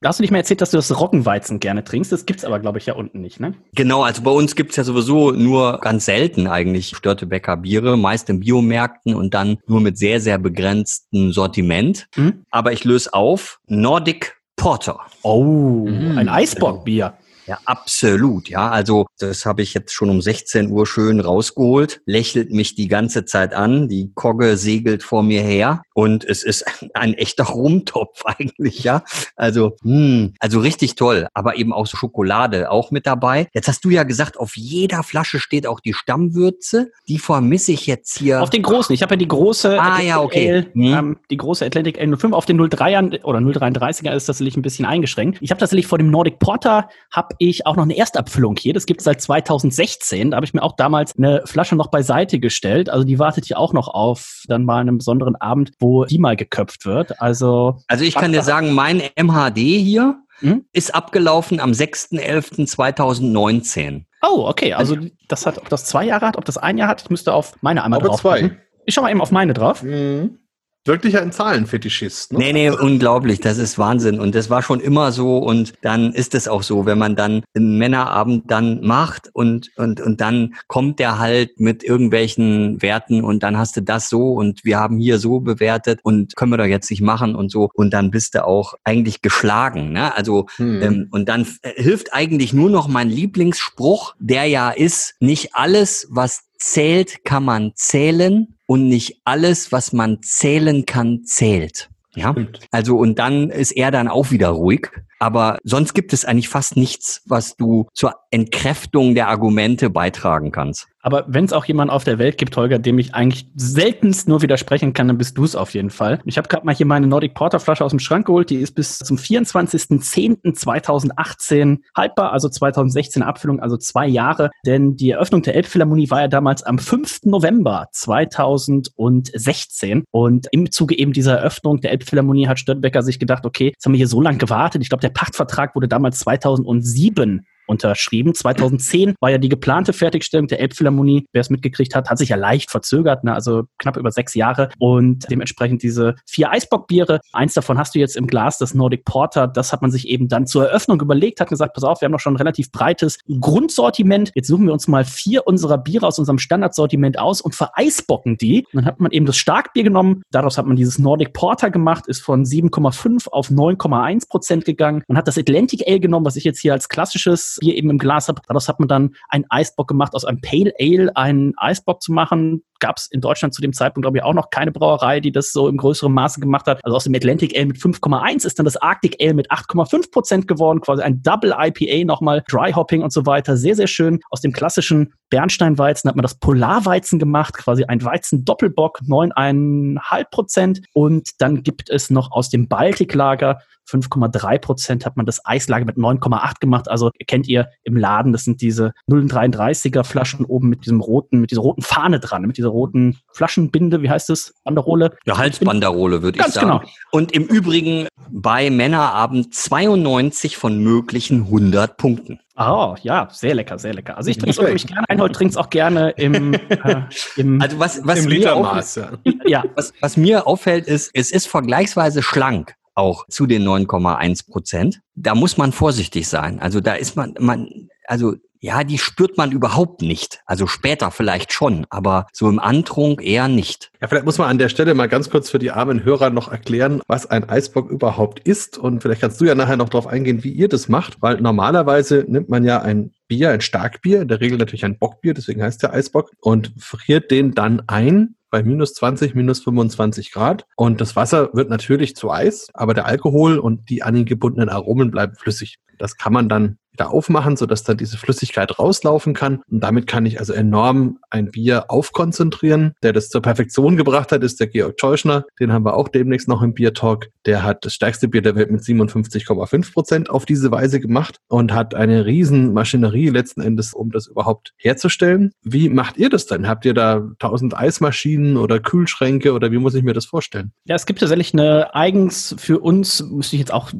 [0.03, 2.11] hast du nicht mehr erzählt, dass du das Roggenweizen gerne trinkst?
[2.11, 3.55] Das gibt's aber, glaube ich, ja unten nicht, ne?
[3.73, 8.39] Genau, also bei uns gibt's ja sowieso nur ganz selten eigentlich Störtebecker Biere, meist in
[8.39, 12.07] Biomärkten und dann nur mit sehr, sehr begrenztem Sortiment.
[12.15, 12.45] Mhm.
[12.51, 14.99] Aber ich löse auf Nordic Porter.
[15.21, 16.17] Oh, Mhm.
[16.17, 17.13] ein Eisbockbier.
[17.47, 18.49] Ja, absolut.
[18.49, 22.87] Ja, also das habe ich jetzt schon um 16 Uhr schön rausgeholt, lächelt mich die
[22.87, 28.23] ganze Zeit an, die Kogge segelt vor mir her und es ist ein echter Rumtopf
[28.25, 29.03] eigentlich, ja.
[29.35, 33.47] Also, hm, also richtig toll, aber eben auch so Schokolade auch mit dabei.
[33.53, 36.91] Jetzt hast du ja gesagt, auf jeder Flasche steht auch die Stammwürze.
[37.07, 38.41] Die vermisse ich jetzt hier.
[38.41, 38.93] Auf den großen.
[38.93, 40.49] Ich habe ja die große Ah, ja, okay.
[40.49, 40.93] Ale, Mhm.
[40.93, 42.33] ähm, die große Atlantic Ale 05.
[42.33, 45.37] Auf den 03ern oder 033er ist das tatsächlich ein bisschen eingeschränkt.
[45.41, 48.73] Ich habe tatsächlich vor dem Nordic Porter habe ich auch noch eine Erstabfüllung hier.
[48.73, 50.31] Das gibt es seit 2016.
[50.31, 52.89] Da habe ich mir auch damals eine Flasche noch beiseite gestellt.
[52.89, 56.35] Also die wartet hier auch noch auf dann mal einem besonderen Abend, wo die mal
[56.35, 57.21] geköpft wird.
[57.21, 60.65] Also also ich kann dir sagen, mein MHD hier Mhm.
[60.73, 64.03] ist abgelaufen am 6.11.2019.
[64.21, 64.73] Oh, okay.
[64.73, 67.33] Also das hat, ob das zwei Jahre hat, ob das ein Jahr hat, ich müsste
[67.33, 68.21] auf meine einmal drauf.
[68.21, 68.51] zwei.
[68.85, 69.83] Ich schau mal eben auf meine drauf.
[69.83, 70.39] Mhm.
[70.85, 72.33] Wirklich ein Zahlenfetischist.
[72.33, 72.39] Ne?
[72.39, 73.39] Nee, nee, unglaublich.
[73.39, 74.19] Das ist Wahnsinn.
[74.19, 75.39] Und das war schon immer so.
[75.39, 79.99] Und dann ist es auch so, wenn man dann einen Männerabend dann macht und, und,
[79.99, 84.63] und dann kommt der halt mit irgendwelchen Werten und dann hast du das so und
[84.63, 87.69] wir haben hier so bewertet und können wir doch jetzt nicht machen und so.
[87.73, 89.91] Und dann bist du auch eigentlich geschlagen.
[89.91, 90.15] Ne?
[90.15, 90.81] Also, Hm.
[90.81, 96.43] ähm, und dann hilft eigentlich nur noch mein Lieblingsspruch, der ja ist, nicht alles, was
[96.57, 101.89] zählt, kann man zählen und nicht alles, was man zählen kann, zählt.
[102.15, 102.33] Ja,
[102.71, 104.87] also und dann ist er dann auch wieder ruhig.
[105.25, 110.87] Aber sonst gibt es eigentlich fast nichts, was du zur Entkräftung der Argumente beitragen kannst.
[111.05, 114.41] Aber wenn es auch jemanden auf der Welt gibt, Holger, dem ich eigentlich seltenst nur
[114.41, 116.19] widersprechen kann, dann bist du es auf jeden Fall.
[116.25, 118.49] Ich habe gerade mal hier meine Nordic Porter Flasche aus dem Schrank geholt.
[118.49, 124.49] Die ist bis zum 24.10.2018 haltbar, also 2016 Abfüllung, also zwei Jahre.
[124.65, 127.25] Denn die Eröffnung der Elbphilharmonie war ja damals am 5.
[127.25, 130.05] November 2016.
[130.09, 133.93] Und im Zuge eben dieser Eröffnung der Elbphilharmonie hat Störtebecker sich gedacht, okay, jetzt haben
[133.93, 134.81] wir hier so lange gewartet.
[134.81, 138.33] Ich glaube, der Pachtvertrag wurde damals 2007 unterschrieben.
[138.33, 141.25] 2010 war ja die geplante Fertigstellung der Elbphilharmonie.
[141.31, 143.33] Wer es mitgekriegt hat, hat sich ja leicht verzögert, ne?
[143.33, 144.69] also knapp über sechs Jahre.
[144.79, 149.47] Und dementsprechend diese vier Eisbockbiere, eins davon hast du jetzt im Glas, das Nordic Porter,
[149.47, 152.13] das hat man sich eben dann zur Eröffnung überlegt, hat gesagt, pass auf, wir haben
[152.13, 154.31] doch schon ein relativ breites Grundsortiment.
[154.35, 158.65] Jetzt suchen wir uns mal vier unserer Biere aus unserem Standardsortiment aus und vereisbocken die.
[158.71, 160.23] Und dann hat man eben das Starkbier genommen.
[160.31, 165.03] Daraus hat man dieses Nordic Porter gemacht, ist von 7,5 auf 9,1 Prozent gegangen.
[165.07, 167.97] Man hat das Atlantic Ale genommen, was ich jetzt hier als klassisches Bier eben im
[167.97, 168.41] Glas habe.
[168.47, 172.63] Daraus hat man dann einen Eisbock gemacht, aus einem Pale Ale einen Eisbock zu machen.
[172.79, 175.51] Gab es in Deutschland zu dem Zeitpunkt, glaube ich, auch noch keine Brauerei, die das
[175.51, 176.83] so im größeren Maße gemacht hat.
[176.83, 180.47] Also aus dem Atlantic Ale mit 5,1 ist dann das Arctic Ale mit 8,5 Prozent
[180.47, 183.57] geworden, quasi ein Double IPA nochmal, Dry Hopping und so weiter.
[183.57, 184.19] Sehr, sehr schön.
[184.29, 190.81] Aus dem klassischen Bernsteinweizen hat man das Polarweizen gemacht, quasi ein Weizen-Doppelbock, 9,5 Prozent.
[190.93, 193.59] Und dann gibt es noch aus dem Baltiklager
[193.89, 196.89] 5,3 Prozent hat man das Eislager mit 9,8 gemacht.
[196.89, 201.51] Also kennt ihr im Laden, das sind diese 0,33er Flaschen oben mit diesem roten, mit
[201.51, 204.53] dieser roten Fahne dran, mit dieser roten Flaschenbinde, wie heißt das?
[204.63, 205.15] Banderole?
[205.25, 206.69] Ja, Halsbanderole, würde ich sagen.
[206.69, 206.93] Ganz genau.
[207.11, 212.39] Und im Übrigen bei Männerabend 92 von möglichen 100 Punkten.
[212.57, 214.17] Oh, ja, sehr lecker, sehr lecker.
[214.17, 217.01] Also ich trinke es wirklich gerne ein, trinke es auch gerne im, äh,
[217.35, 218.95] im, also was, was im Litermaß.
[218.95, 219.11] Ja.
[219.45, 219.63] ja.
[219.75, 225.01] Was, was mir auffällt, ist, es ist vergleichsweise schlank auch zu den 9,1 Prozent.
[225.15, 226.59] Da muss man vorsichtig sein.
[226.61, 230.41] Also da ist man, man, also ja, die spürt man überhaupt nicht.
[230.45, 233.91] Also später vielleicht schon, aber so im Antrunk eher nicht.
[234.01, 236.51] Ja, vielleicht muss man an der Stelle mal ganz kurz für die armen Hörer noch
[236.51, 238.77] erklären, was ein Eisbock überhaupt ist.
[238.77, 242.25] Und vielleicht kannst du ja nachher noch darauf eingehen, wie ihr das macht, weil normalerweise
[242.27, 245.81] nimmt man ja ein Bier, ein Starkbier, in der Regel natürlich ein Bockbier, deswegen heißt
[245.81, 250.65] der Eisbock, und friert den dann ein bei minus 20, minus 25 Grad.
[250.75, 254.69] Und das Wasser wird natürlich zu Eis, aber der Alkohol und die an ihn gebundenen
[254.69, 255.79] Aromen bleiben flüssig.
[255.97, 259.61] Das kann man dann wieder aufmachen, sodass dann diese Flüssigkeit rauslaufen kann.
[259.69, 262.93] Und damit kann ich also enorm ein Bier aufkonzentrieren.
[263.03, 265.45] Der das zur Perfektion gebracht hat, ist der Georg Teuschner.
[265.59, 267.27] Den haben wir auch demnächst noch im Bier Talk.
[267.45, 271.73] Der hat das stärkste Bier der Welt mit 57,5 Prozent auf diese Weise gemacht und
[271.73, 275.51] hat eine riesen Maschinerie letzten Endes, um das überhaupt herzustellen.
[275.61, 276.67] Wie macht ihr das denn?
[276.67, 280.71] Habt ihr da 1000 Eismaschinen oder Kühlschränke oder wie muss ich mir das vorstellen?
[280.85, 283.91] Ja, es gibt tatsächlich eine eigens für uns, müsste ich jetzt auch,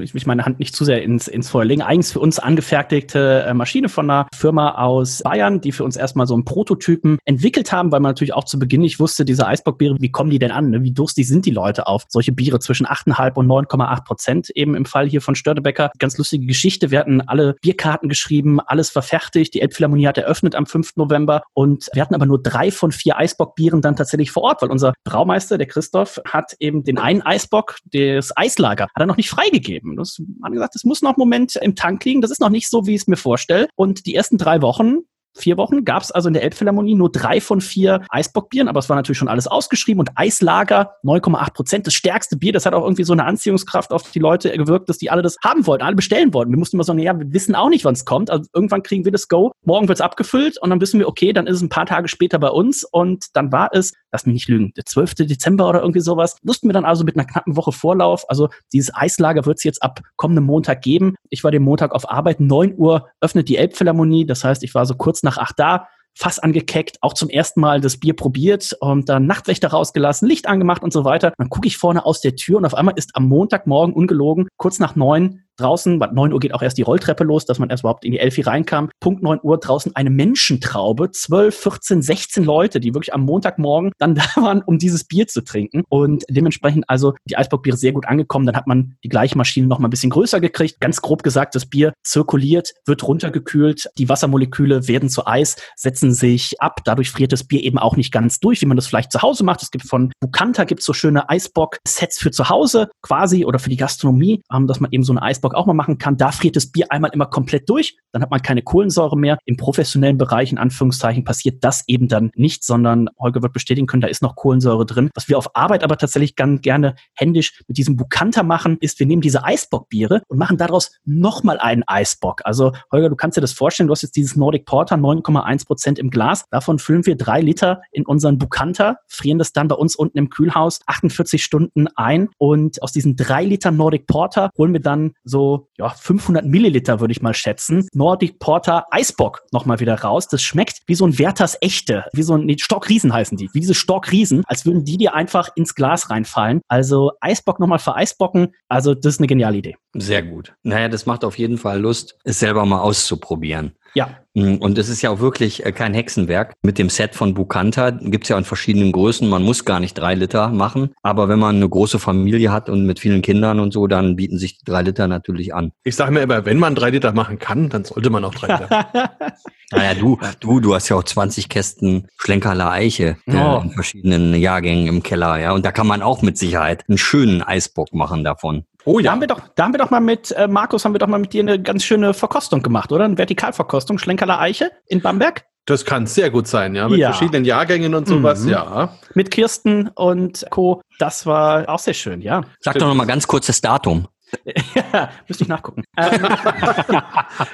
[0.00, 3.44] ich will meine Hand nicht zu sehr ins, ins Feuer legen, eigens für uns angefertigte
[3.46, 7.72] äh, Maschine von einer Firma aus Bayern, die für uns erstmal so einen Prototypen entwickelt
[7.72, 10.50] haben, weil man natürlich auch zu Beginn nicht wusste, diese Eisbockbiere, wie kommen die denn
[10.50, 10.70] an?
[10.70, 10.82] Ne?
[10.82, 14.84] Wie durstig sind die Leute auf solche Biere zwischen 8,5 und 9,8 Prozent eben im
[14.84, 15.90] Fall hier von Störtebecker.
[15.98, 16.90] Ganz lustige Geschichte.
[16.90, 19.54] Wir hatten alle Bierkarten geschrieben, alles verfertigt.
[19.54, 20.96] Die Elbphilharmonie hat eröffnet am 5.
[20.96, 24.70] November und wir hatten aber nur drei von vier Eisbockbieren dann tatsächlich vor Ort, weil
[24.70, 29.30] unser Braumeister, der Christoph, hat eben den einen Eisbock, das Eislager, hat er noch nicht
[29.30, 29.96] freigegeben.
[29.96, 32.68] Das hat gesagt, das muss noch einen Moment im Tank liegen das ist noch nicht
[32.68, 33.68] so, wie ich es mir vorstelle.
[33.74, 34.98] Und die ersten drei Wochen
[35.36, 38.88] vier Wochen gab es also in der Elbphilharmonie nur drei von vier Eisbockbieren, aber es
[38.88, 42.82] war natürlich schon alles ausgeschrieben und Eislager 9,8 Prozent, das stärkste Bier, das hat auch
[42.82, 45.96] irgendwie so eine Anziehungskraft auf die Leute gewirkt, dass die alle das haben wollten, alle
[45.96, 46.52] bestellen wollten.
[46.52, 48.30] Wir mussten immer sagen, ja, wir wissen auch nicht, wann es kommt.
[48.30, 51.32] Also irgendwann kriegen wir das Go, morgen wird es abgefüllt und dann wissen wir, okay,
[51.32, 54.34] dann ist es ein paar Tage später bei uns und dann war es, lass mich
[54.34, 55.14] nicht lügen, der 12.
[55.14, 56.36] Dezember oder irgendwie sowas.
[56.42, 59.82] Wussten wir dann also mit einer knappen Woche Vorlauf, also dieses Eislager wird es jetzt
[59.82, 61.14] ab kommendem Montag geben.
[61.30, 64.86] Ich war den Montag auf Arbeit, 9 Uhr öffnet die Elbphilharmonie, das heißt, ich war
[64.86, 69.08] so kurz nach acht da, Fass angekeckt, auch zum ersten Mal das Bier probiert und
[69.08, 71.32] dann Nachtwächter rausgelassen, Licht angemacht und so weiter.
[71.38, 74.80] Dann gucke ich vorne aus der Tür und auf einmal ist am Montagmorgen ungelogen, kurz
[74.80, 78.04] nach neun, draußen, 9 Uhr geht auch erst die Rolltreppe los, dass man erst überhaupt
[78.04, 78.90] in die Elfi reinkam.
[79.00, 84.14] Punkt 9 Uhr draußen eine Menschentraube, 12, 14, 16 Leute, die wirklich am Montagmorgen dann
[84.14, 85.82] da waren, um dieses Bier zu trinken.
[85.88, 88.46] Und dementsprechend also die Eisbockbiere sehr gut angekommen.
[88.46, 90.80] Dann hat man die gleiche Maschine noch mal ein bisschen größer gekriegt.
[90.80, 96.60] Ganz grob gesagt, das Bier zirkuliert, wird runtergekühlt, die Wassermoleküle werden zu Eis, setzen sich
[96.60, 96.80] ab.
[96.84, 99.44] Dadurch friert das Bier eben auch nicht ganz durch, wie man das vielleicht zu Hause
[99.44, 99.62] macht.
[99.62, 103.76] Es gibt von Bukanta gibt so schöne Eisbock-Sets für zu Hause quasi oder für die
[103.76, 106.16] Gastronomie, ähm, dass man eben so eine Eisbock Eisbock auch mal machen kann.
[106.16, 107.96] Da friert das Bier einmal immer komplett durch.
[108.12, 109.38] Dann hat man keine Kohlensäure mehr.
[109.44, 114.00] Im professionellen Bereich, in Anführungszeichen, passiert das eben dann nicht, sondern Holger wird bestätigen können,
[114.00, 115.10] da ist noch Kohlensäure drin.
[115.14, 119.06] Was wir auf Arbeit aber tatsächlich ganz gerne händisch mit diesem Bukanta machen, ist, wir
[119.06, 122.40] nehmen diese Eisbockbiere und machen daraus nochmal einen Eisbock.
[122.44, 125.98] Also Holger, du kannst dir das vorstellen, du hast jetzt dieses Nordic Porter 9,1 Prozent
[125.98, 126.44] im Glas.
[126.50, 130.30] Davon füllen wir drei Liter in unseren Bukanta, frieren das dann bei uns unten im
[130.30, 135.37] Kühlhaus 48 Stunden ein und aus diesen drei Liter Nordic Porter holen wir dann so
[135.38, 137.86] so ja, 500 Milliliter, würde ich mal schätzen.
[137.94, 140.26] Nordic Porter Eisbock nochmal wieder raus.
[140.26, 143.60] Das schmeckt wie so ein Werthers Echte, wie so ein nee, Stockriesen heißen die, wie
[143.60, 146.60] diese Stockriesen, als würden die dir einfach ins Glas reinfallen.
[146.66, 149.76] Also Eisbock nochmal für Eisbocken, also das ist eine geniale Idee.
[149.94, 150.54] Sehr gut.
[150.64, 153.76] Naja, das macht auf jeden Fall Lust, es selber mal auszuprobieren.
[153.94, 154.10] Ja.
[154.34, 156.54] Mm, und es ist ja auch wirklich äh, kein Hexenwerk.
[156.62, 159.28] Mit dem Set von Bukanta gibt's ja in verschiedenen Größen.
[159.28, 160.94] Man muss gar nicht drei Liter machen.
[161.02, 164.38] Aber wenn man eine große Familie hat und mit vielen Kindern und so, dann bieten
[164.38, 165.72] sich die drei Liter natürlich an.
[165.84, 168.58] Ich sage mir immer, wenn man drei Liter machen kann, dann sollte man auch drei
[168.58, 168.84] Liter.
[169.72, 173.60] naja, du, du, du hast ja auch 20 Kästen Schlenkerler Eiche äh, oh.
[173.62, 175.52] in verschiedenen Jahrgängen im Keller, ja.
[175.52, 178.64] Und da kann man auch mit Sicherheit einen schönen Eisbock machen davon.
[178.88, 179.04] Oh ja.
[179.04, 181.06] Da haben wir doch, da haben wir doch mal mit, äh, Markus, haben wir doch
[181.08, 183.04] mal mit dir eine ganz schöne Verkostung gemacht, oder?
[183.04, 185.44] Eine Vertikalverkostung, Schlenkerler Eiche in Bamberg.
[185.66, 186.88] Das kann sehr gut sein, ja.
[186.88, 187.12] Mit Ja.
[187.12, 188.48] verschiedenen Jahrgängen und sowas, Mhm.
[188.50, 188.94] ja.
[189.12, 190.80] Mit Kirsten und Co.
[190.98, 192.40] Das war auch sehr schön, ja.
[192.60, 194.08] Sag doch noch mal ganz kurz das Datum.
[194.92, 195.84] Ja, müsste ich nachgucken.
[195.96, 196.20] Ähm,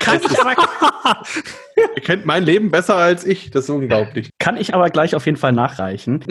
[0.01, 0.55] kann, ich aber,
[1.76, 4.30] Ihr kennt mein Leben besser als ich, das ist unglaublich.
[4.38, 6.24] kann ich aber gleich auf jeden Fall nachreichen.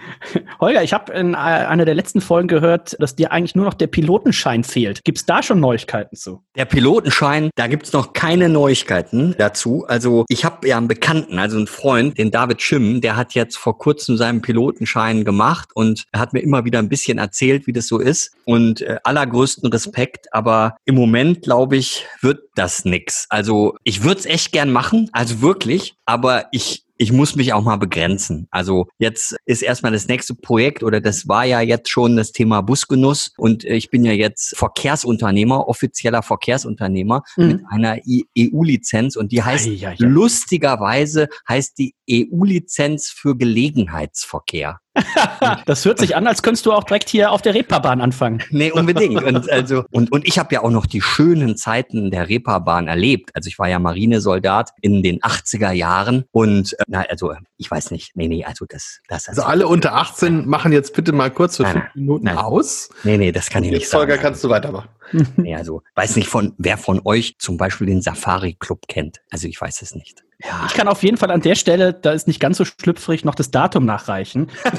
[0.60, 3.74] Holger, ich habe in äh, einer der letzten Folgen gehört, dass dir eigentlich nur noch
[3.74, 5.04] der Pilotenschein fehlt.
[5.04, 6.42] Gibt's da schon Neuigkeiten zu?
[6.56, 9.84] Der Pilotenschein, da gibt's noch keine Neuigkeiten dazu.
[9.86, 13.56] Also ich habe ja einen Bekannten, also einen Freund, den David Schimm, der hat jetzt
[13.56, 17.72] vor kurzem seinen Pilotenschein gemacht und er hat mir immer wieder ein bisschen erzählt, wie
[17.72, 18.32] das so ist.
[18.44, 23.26] Und äh, allergrößten Respekt, aber im Moment, glaube ich, wird das nix.
[23.30, 27.62] Also ich würde es echt gern machen, also wirklich, aber ich ich muss mich auch
[27.64, 28.46] mal begrenzen.
[28.50, 32.60] Also jetzt ist erstmal das nächste Projekt oder das war ja jetzt schon das Thema
[32.60, 37.46] Busgenuss und äh, ich bin ja jetzt Verkehrsunternehmer, offizieller Verkehrsunternehmer Mhm.
[37.46, 37.96] mit einer
[38.38, 39.96] EU-Lizenz und die heißt Ei, ei, ei.
[39.98, 44.80] lustigerweise heißt die EU-Lizenz für Gelegenheitsverkehr.
[45.66, 48.42] Das hört sich an, als könntest du auch direkt hier auf der Reeperbahn anfangen.
[48.50, 49.22] Nee, unbedingt.
[49.22, 53.30] Und, also, und, und ich habe ja auch noch die schönen Zeiten der Reeperbahn erlebt.
[53.34, 57.90] Also ich war ja Marinesoldat in den 80er Jahren und äh, na, also ich weiß
[57.90, 58.12] nicht.
[58.14, 61.64] Nee, nee, also das das Also alle unter 18 machen jetzt bitte mal kurz für
[61.64, 62.38] Nein, fünf Minuten nein.
[62.38, 62.90] aus.
[63.04, 64.18] Nee, nee, das kann ich nicht sagen.
[64.20, 64.88] kannst du weitermachen.
[65.36, 69.20] Nee, also weiß nicht von wer von euch zum Beispiel den Safari Club kennt.
[69.30, 70.22] Also ich weiß es nicht.
[70.42, 70.64] Ja.
[70.66, 73.34] Ich kann auf jeden Fall an der Stelle, da ist nicht ganz so schlüpfrig, noch
[73.34, 74.50] das Datum nachreichen.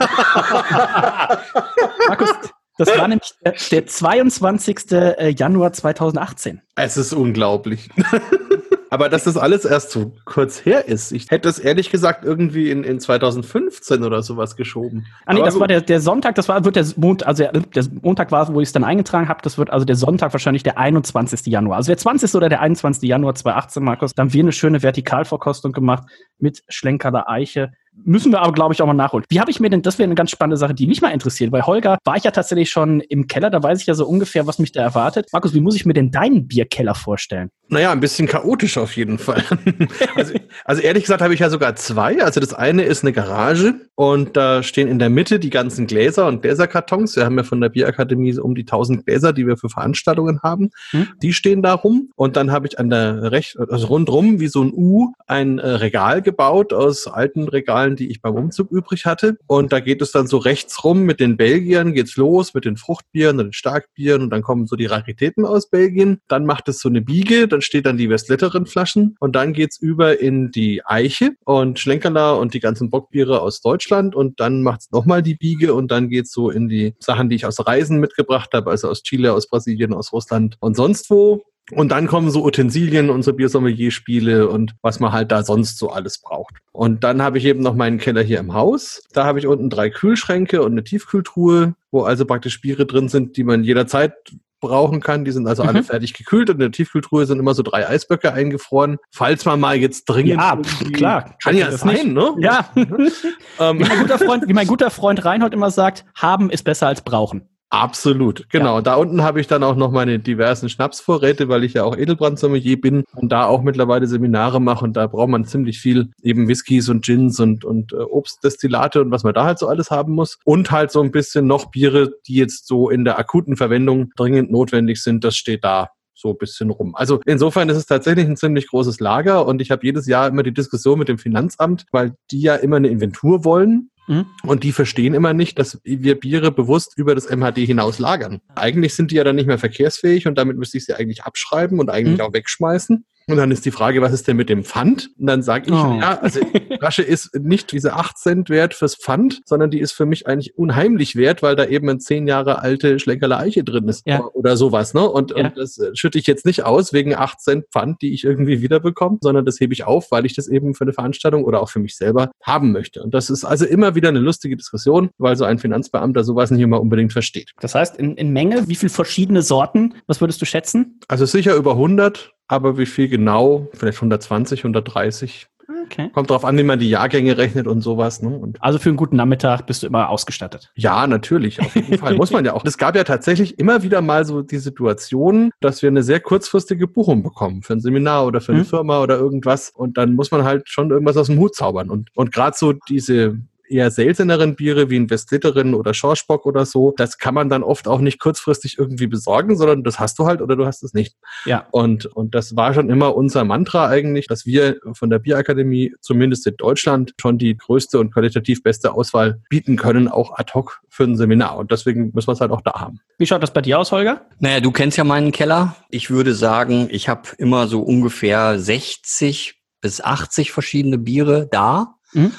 [2.07, 2.33] Markus,
[2.77, 4.91] das war nämlich der, der 22.
[5.37, 6.61] Januar 2018.
[6.75, 7.89] Es ist unglaublich.
[8.93, 11.13] Aber dass das alles erst so kurz her ist.
[11.13, 15.07] Ich hätte es ehrlich gesagt irgendwie in, in 2015 oder sowas geschoben.
[15.25, 15.61] Ah, nee, Aber das gut.
[15.61, 18.59] war der, der Sonntag, das war, wird der Montag, also der, der Montag war, wo
[18.59, 21.45] ich es dann eingetragen habe, das wird also der Sonntag wahrscheinlich der 21.
[21.45, 21.77] Januar.
[21.77, 22.35] Also der 20.
[22.35, 23.07] oder der 21.
[23.07, 26.03] Januar 2018, Markus, da haben wir eine schöne Vertikalverkostung gemacht
[26.37, 27.71] mit Schlenkerler Eiche.
[28.03, 29.25] Müssen wir aber, glaube ich, auch mal nachholen.
[29.29, 31.51] Wie habe ich mir denn, das wäre eine ganz spannende Sache, die mich mal interessiert,
[31.51, 34.47] weil Holger war ich ja tatsächlich schon im Keller, da weiß ich ja so ungefähr,
[34.47, 35.27] was mich da erwartet.
[35.31, 37.49] Markus, wie muss ich mir denn deinen Bierkeller vorstellen?
[37.71, 39.45] Naja, ein bisschen chaotisch auf jeden Fall.
[40.15, 40.33] also,
[40.65, 42.21] also ehrlich gesagt habe ich ja sogar zwei.
[42.21, 46.27] Also das eine ist eine Garage und da stehen in der Mitte die ganzen Gläser
[46.27, 47.15] und Gläserkartons.
[47.15, 50.71] Wir haben ja von der Bierakademie um die 1000 Gläser, die wir für Veranstaltungen haben.
[50.89, 51.07] Hm.
[51.21, 52.09] Die stehen da rum.
[52.17, 55.67] Und dann habe ich an der recht, also rundrum wie so ein U ein äh,
[55.69, 59.37] Regal gebaut aus alten Regalen, die ich beim Umzug übrig hatte.
[59.47, 62.77] Und da geht es dann so rechts rum mit den Belgiern, geht's los mit den
[62.77, 66.19] Fruchtbieren und den Starkbieren und dann kommen so die Raritäten aus Belgien.
[66.27, 69.77] Dann macht es so eine Biege, dann steht dann die Westletterin Flaschen und dann geht's
[69.77, 74.91] über in die Eiche und Schlenkerler und die ganzen Bockbiere aus Deutschland und dann macht's
[74.91, 78.51] nochmal die Biege und dann geht's so in die Sachen, die ich aus Reisen mitgebracht
[78.53, 81.43] habe, also aus Chile, aus Brasilien, aus Russland und sonst wo.
[81.75, 85.89] Und dann kommen so Utensilien und so Biersommelier-Spiele und was man halt da sonst so
[85.89, 86.55] alles braucht.
[86.71, 89.03] Und dann habe ich eben noch meinen Keller hier im Haus.
[89.13, 93.37] Da habe ich unten drei Kühlschränke und eine Tiefkühltruhe, wo also praktisch Biere drin sind,
[93.37, 94.13] die man jederzeit
[94.59, 95.25] brauchen kann.
[95.25, 95.85] Die sind also alle Mhm.
[95.85, 98.97] fertig gekühlt und in der Tiefkühltruhe sind immer so drei Eisböcke eingefroren.
[99.11, 100.33] Falls man mal jetzt dringend.
[100.39, 101.35] Ja, irgendwie- klar.
[101.43, 102.07] Kann ja Das sein, nicht.
[102.13, 102.35] ne?
[102.39, 106.63] Ja, Ähm, wie mein guter Freund, wie mein guter Freund Reinhold immer sagt, haben ist
[106.63, 107.47] besser als brauchen.
[107.73, 108.81] Absolut, genau.
[108.81, 112.81] Da unten habe ich dann auch noch meine diversen Schnapsvorräte, weil ich ja auch Edelbrandsommelier
[112.81, 116.89] bin und da auch mittlerweile Seminare mache und da braucht man ziemlich viel eben Whiskys
[116.89, 120.37] und Gins und, und äh, Obstdestillate und was man da halt so alles haben muss.
[120.43, 124.51] Und halt so ein bisschen noch Biere, die jetzt so in der akuten Verwendung dringend
[124.51, 126.93] notwendig sind, das steht da so ein bisschen rum.
[126.95, 130.43] Also insofern ist es tatsächlich ein ziemlich großes Lager und ich habe jedes Jahr immer
[130.43, 134.25] die Diskussion mit dem Finanzamt, weil die ja immer eine Inventur wollen Mhm.
[134.43, 138.41] und die verstehen immer nicht, dass wir Biere bewusst über das MHD hinaus lagern.
[138.55, 141.79] Eigentlich sind die ja dann nicht mehr verkehrsfähig und damit müsste ich sie eigentlich abschreiben
[141.79, 142.25] und eigentlich Mhm.
[142.25, 143.05] auch wegschmeißen.
[143.27, 145.09] Und dann ist die Frage, was ist denn mit dem Pfand?
[145.19, 145.97] Und dann sage ich, Oh.
[146.01, 149.91] ja, also die Flasche ist nicht diese 8 Cent wert fürs Pfand, sondern die ist
[149.93, 153.87] für mich eigentlich unheimlich wert, weil da eben eine 10 Jahre alte Schlenkerle Eiche drin
[153.87, 154.23] ist Ja.
[154.33, 154.93] oder sowas.
[154.93, 155.07] Ne?
[155.07, 155.45] Und, Ja.
[155.45, 158.61] und das äh, schütte ich jetzt nicht aus wegen 8 Cent Pfand, die ich irgendwie
[158.61, 161.69] wiederbekomme, sondern das hebe ich auf, weil ich das eben für eine Veranstaltung oder auch
[161.69, 163.01] für mich selber haben möchte.
[163.03, 166.61] Und das ist also immer wieder eine lustige Diskussion, weil so ein Finanzbeamter sowas nicht
[166.61, 167.51] immer unbedingt versteht.
[167.59, 170.99] Das heißt, in, in Menge, wie viele verschiedene Sorten, was würdest du schätzen?
[171.07, 173.67] Also sicher über 100, aber wie viel genau?
[173.73, 175.47] Vielleicht 120, 130.
[175.85, 176.09] Okay.
[176.13, 178.21] Kommt drauf an, wie man die Jahrgänge rechnet und sowas.
[178.21, 178.29] Ne?
[178.37, 180.71] Und Also für einen guten Nachmittag bist du immer ausgestattet.
[180.75, 182.15] ja, natürlich, auf jeden Fall.
[182.15, 182.63] Muss man ja auch.
[182.65, 186.87] Es gab ja tatsächlich immer wieder mal so die Situation, dass wir eine sehr kurzfristige
[186.87, 188.65] Buchung bekommen für ein Seminar oder für eine Mhm.
[188.65, 189.69] Firma oder irgendwas.
[189.69, 191.89] Und dann muss man halt schon irgendwas aus dem Hut zaubern.
[191.89, 193.37] Und, und gerade so diese
[193.71, 197.87] eher selteneren Biere wie ein Westlitterin oder Schorschbock oder so, das kann man dann oft
[197.87, 201.15] auch nicht kurzfristig irgendwie besorgen, sondern das hast du halt oder du hast es nicht.
[201.45, 201.67] Ja.
[201.71, 206.45] Und, und das war schon immer unser Mantra eigentlich, dass wir von der Bierakademie zumindest
[206.47, 211.03] in Deutschland schon die größte und qualitativ beste Auswahl bieten können, auch ad hoc für
[211.03, 211.57] ein Seminar.
[211.57, 212.99] Und deswegen müssen wir es halt auch da haben.
[213.17, 214.25] Wie schaut das bei dir aus, Holger?
[214.39, 215.75] Naja, du kennst ja meinen Keller.
[215.89, 222.31] Ich würde sagen, ich habe immer so ungefähr 60 bis 80 verschiedene Biere da Mhm.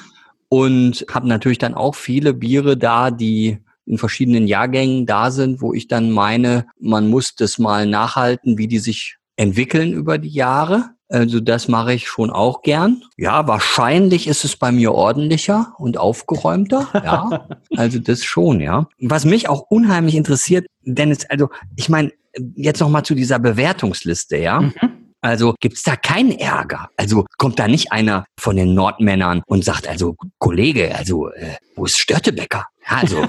[0.53, 5.73] Und habe natürlich dann auch viele Biere da, die in verschiedenen Jahrgängen da sind, wo
[5.73, 10.91] ich dann meine, man muss das mal nachhalten, wie die sich entwickeln über die Jahre.
[11.09, 13.01] Also das mache ich schon auch gern.
[13.17, 16.87] Ja, wahrscheinlich ist es bei mir ordentlicher und aufgeräumter.
[16.93, 18.87] Ja, also das schon, ja.
[19.01, 22.11] Was mich auch unheimlich interessiert, Dennis, also ich meine,
[22.55, 24.61] jetzt noch mal zu dieser Bewertungsliste, ja.
[24.61, 24.73] Mhm.
[25.23, 26.89] Also gibt's da keinen Ärger?
[26.97, 31.85] Also kommt da nicht einer von den Nordmännern und sagt, also Kollege, also äh, wo
[31.85, 32.67] ist Störtebecker?
[32.89, 33.25] Ja, also,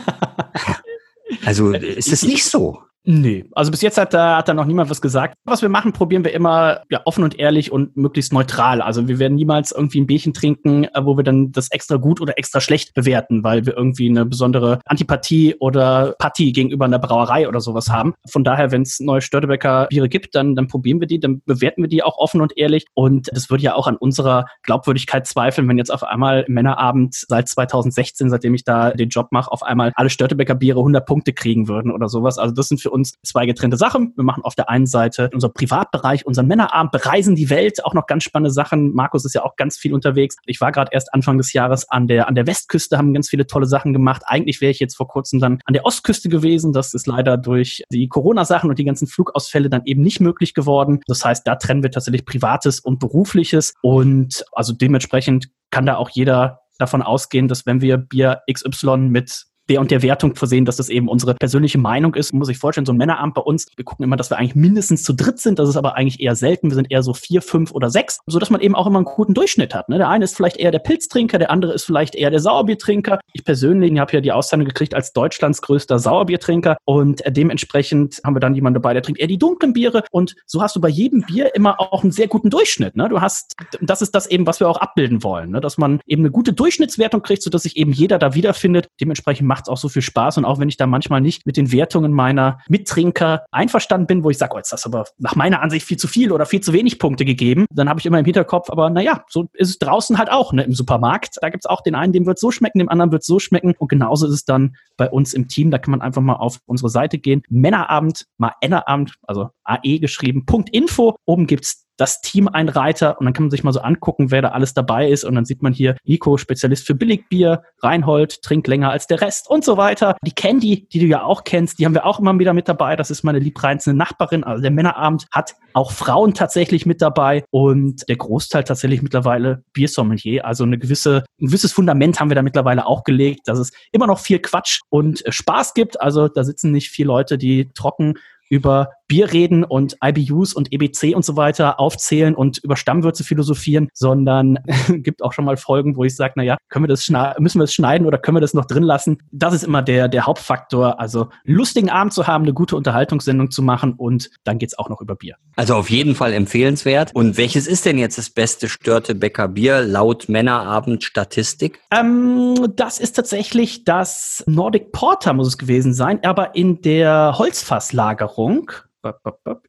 [1.47, 2.83] also ist es nicht so.
[3.07, 5.35] Nee, also bis jetzt hat da, hat da noch niemand was gesagt.
[5.45, 8.81] Was wir machen, probieren wir immer ja, offen und ehrlich und möglichst neutral.
[8.81, 12.23] Also wir werden niemals irgendwie ein Bierchen trinken, äh, wo wir dann das extra gut
[12.23, 17.47] oder extra schlecht bewerten, weil wir irgendwie eine besondere Antipathie oder Pathie gegenüber einer Brauerei
[17.47, 18.15] oder sowas haben.
[18.27, 21.83] Von daher, wenn es neue Störtebecker Biere gibt, dann, dann probieren wir die, dann bewerten
[21.83, 22.87] wir die auch offen und ehrlich.
[22.95, 27.51] Und das würde ja auch an unserer Glaubwürdigkeit zweifeln, wenn jetzt auf einmal Männerabend seit
[27.51, 31.69] 2016, seitdem ich da den Job mache, auf einmal alle Störtebecker Biere 100 Punkte kriegen
[31.69, 32.39] würden oder sowas.
[32.39, 34.15] Also das sind für uns zwei getrennte Sachen.
[34.17, 38.07] Wir machen auf der einen Seite unser Privatbereich, unseren Männerabend, bereisen die Welt, auch noch
[38.07, 38.95] ganz spannende Sachen.
[38.95, 40.37] Markus ist ja auch ganz viel unterwegs.
[40.47, 43.47] Ich war gerade erst Anfang des Jahres an der, an der Westküste, haben ganz viele
[43.47, 44.23] tolle Sachen gemacht.
[44.27, 46.73] Eigentlich wäre ich jetzt vor kurzem dann an der Ostküste gewesen.
[46.73, 51.01] Das ist leider durch die Corona-Sachen und die ganzen Flugausfälle dann eben nicht möglich geworden.
[51.07, 56.11] Das heißt, da trennen wir tatsächlich Privates und Berufliches und also dementsprechend kann da auch
[56.11, 60.77] jeder davon ausgehen, dass wenn wir Bier XY mit der und der Wertung versehen, dass
[60.77, 62.33] das eben unsere persönliche Meinung ist.
[62.33, 64.55] Man muss sich vorstellen, so ein Männerabend bei uns, wir gucken immer, dass wir eigentlich
[64.55, 65.59] mindestens zu dritt sind.
[65.59, 66.71] Das ist aber eigentlich eher selten.
[66.71, 69.07] Wir sind eher so vier, fünf oder sechs, so dass man eben auch immer einen
[69.07, 69.89] guten Durchschnitt hat.
[69.89, 69.99] Ne?
[69.99, 73.21] Der eine ist vielleicht eher der Pilztrinker, der andere ist vielleicht eher der Sauerbiertrinker.
[73.33, 78.35] Ich persönlich habe ja die Auszeichnung gekriegt als Deutschlands größter Sauerbiertrinker und äh, dementsprechend haben
[78.35, 80.89] wir dann jemanden dabei, der trinkt eher die dunklen Biere und so hast du bei
[80.89, 82.97] jedem Bier immer auch einen sehr guten Durchschnitt.
[82.97, 83.09] Ne?
[83.09, 85.61] Du hast, das ist das eben, was wir auch abbilden wollen, ne?
[85.61, 88.89] dass man eben eine gute Durchschnittswertung kriegt, sodass sich eben jeder da wiederfindet.
[89.01, 91.57] Dementsprechend macht es auch so viel Spaß und auch wenn ich da manchmal nicht mit
[91.57, 95.37] den Wertungen meiner Mittrinker einverstanden bin, wo ich sage, oh, jetzt hast du aber nach
[95.37, 98.19] meiner Ansicht viel zu viel oder viel zu wenig Punkte gegeben, dann habe ich immer
[98.19, 101.37] im Hinterkopf, aber naja, so ist es draußen halt auch, ne, im Supermarkt.
[101.41, 103.89] Da gibt's auch den einen, dem wird so schmecken, dem anderen wird so schmecken und
[103.89, 105.71] genauso ist es dann bei uns im Team.
[105.71, 107.43] Da kann man einfach mal auf unsere Seite gehen.
[107.49, 111.15] Männerabend, mal Ennerabend, also AE geschrieben, Punkt Info.
[111.27, 114.43] Oben gibt's das Team ein Reiter und dann kann man sich mal so angucken, wer
[114.43, 118.67] da alles dabei ist und dann sieht man hier Nico, Spezialist für Billigbier, Reinhold, trinkt
[118.67, 120.17] länger als der Rest und so weiter.
[120.25, 122.97] Die Candy, die du ja auch kennst, die haben wir auch immer wieder mit dabei.
[122.97, 124.45] Das ist meine liebreizende Nachbarin.
[124.45, 130.45] Also der Männerabend hat auch Frauen tatsächlich mit dabei und der Großteil tatsächlich mittlerweile Biersommelier.
[130.45, 134.07] Also eine gewisse, ein gewisses Fundament haben wir da mittlerweile auch gelegt, dass es immer
[134.07, 136.01] noch viel Quatsch und Spaß gibt.
[136.01, 138.15] Also da sitzen nicht vier Leute, die trocken
[138.51, 143.89] über Bier reden und IBUs und EBC und so weiter aufzählen und über Stammwürze philosophieren,
[143.93, 147.65] sondern gibt auch schon mal Folgen, wo ich sage, naja, können wir das müssen wir
[147.65, 149.19] es schneiden oder können wir das noch drin lassen?
[149.31, 151.01] Das ist immer der, der Hauptfaktor.
[151.01, 155.01] Also lustigen Abend zu haben, eine gute Unterhaltungssendung zu machen und dann geht's auch noch
[155.01, 155.37] über Bier.
[155.57, 157.15] Also auf jeden Fall empfehlenswert.
[157.15, 161.81] Und welches ist denn jetzt das beste Störtebecker Bier laut Männerabend Statistik?
[161.91, 168.71] Ähm, das ist tatsächlich das Nordic Porter muss es gewesen sein, aber in der Holzfasslagerung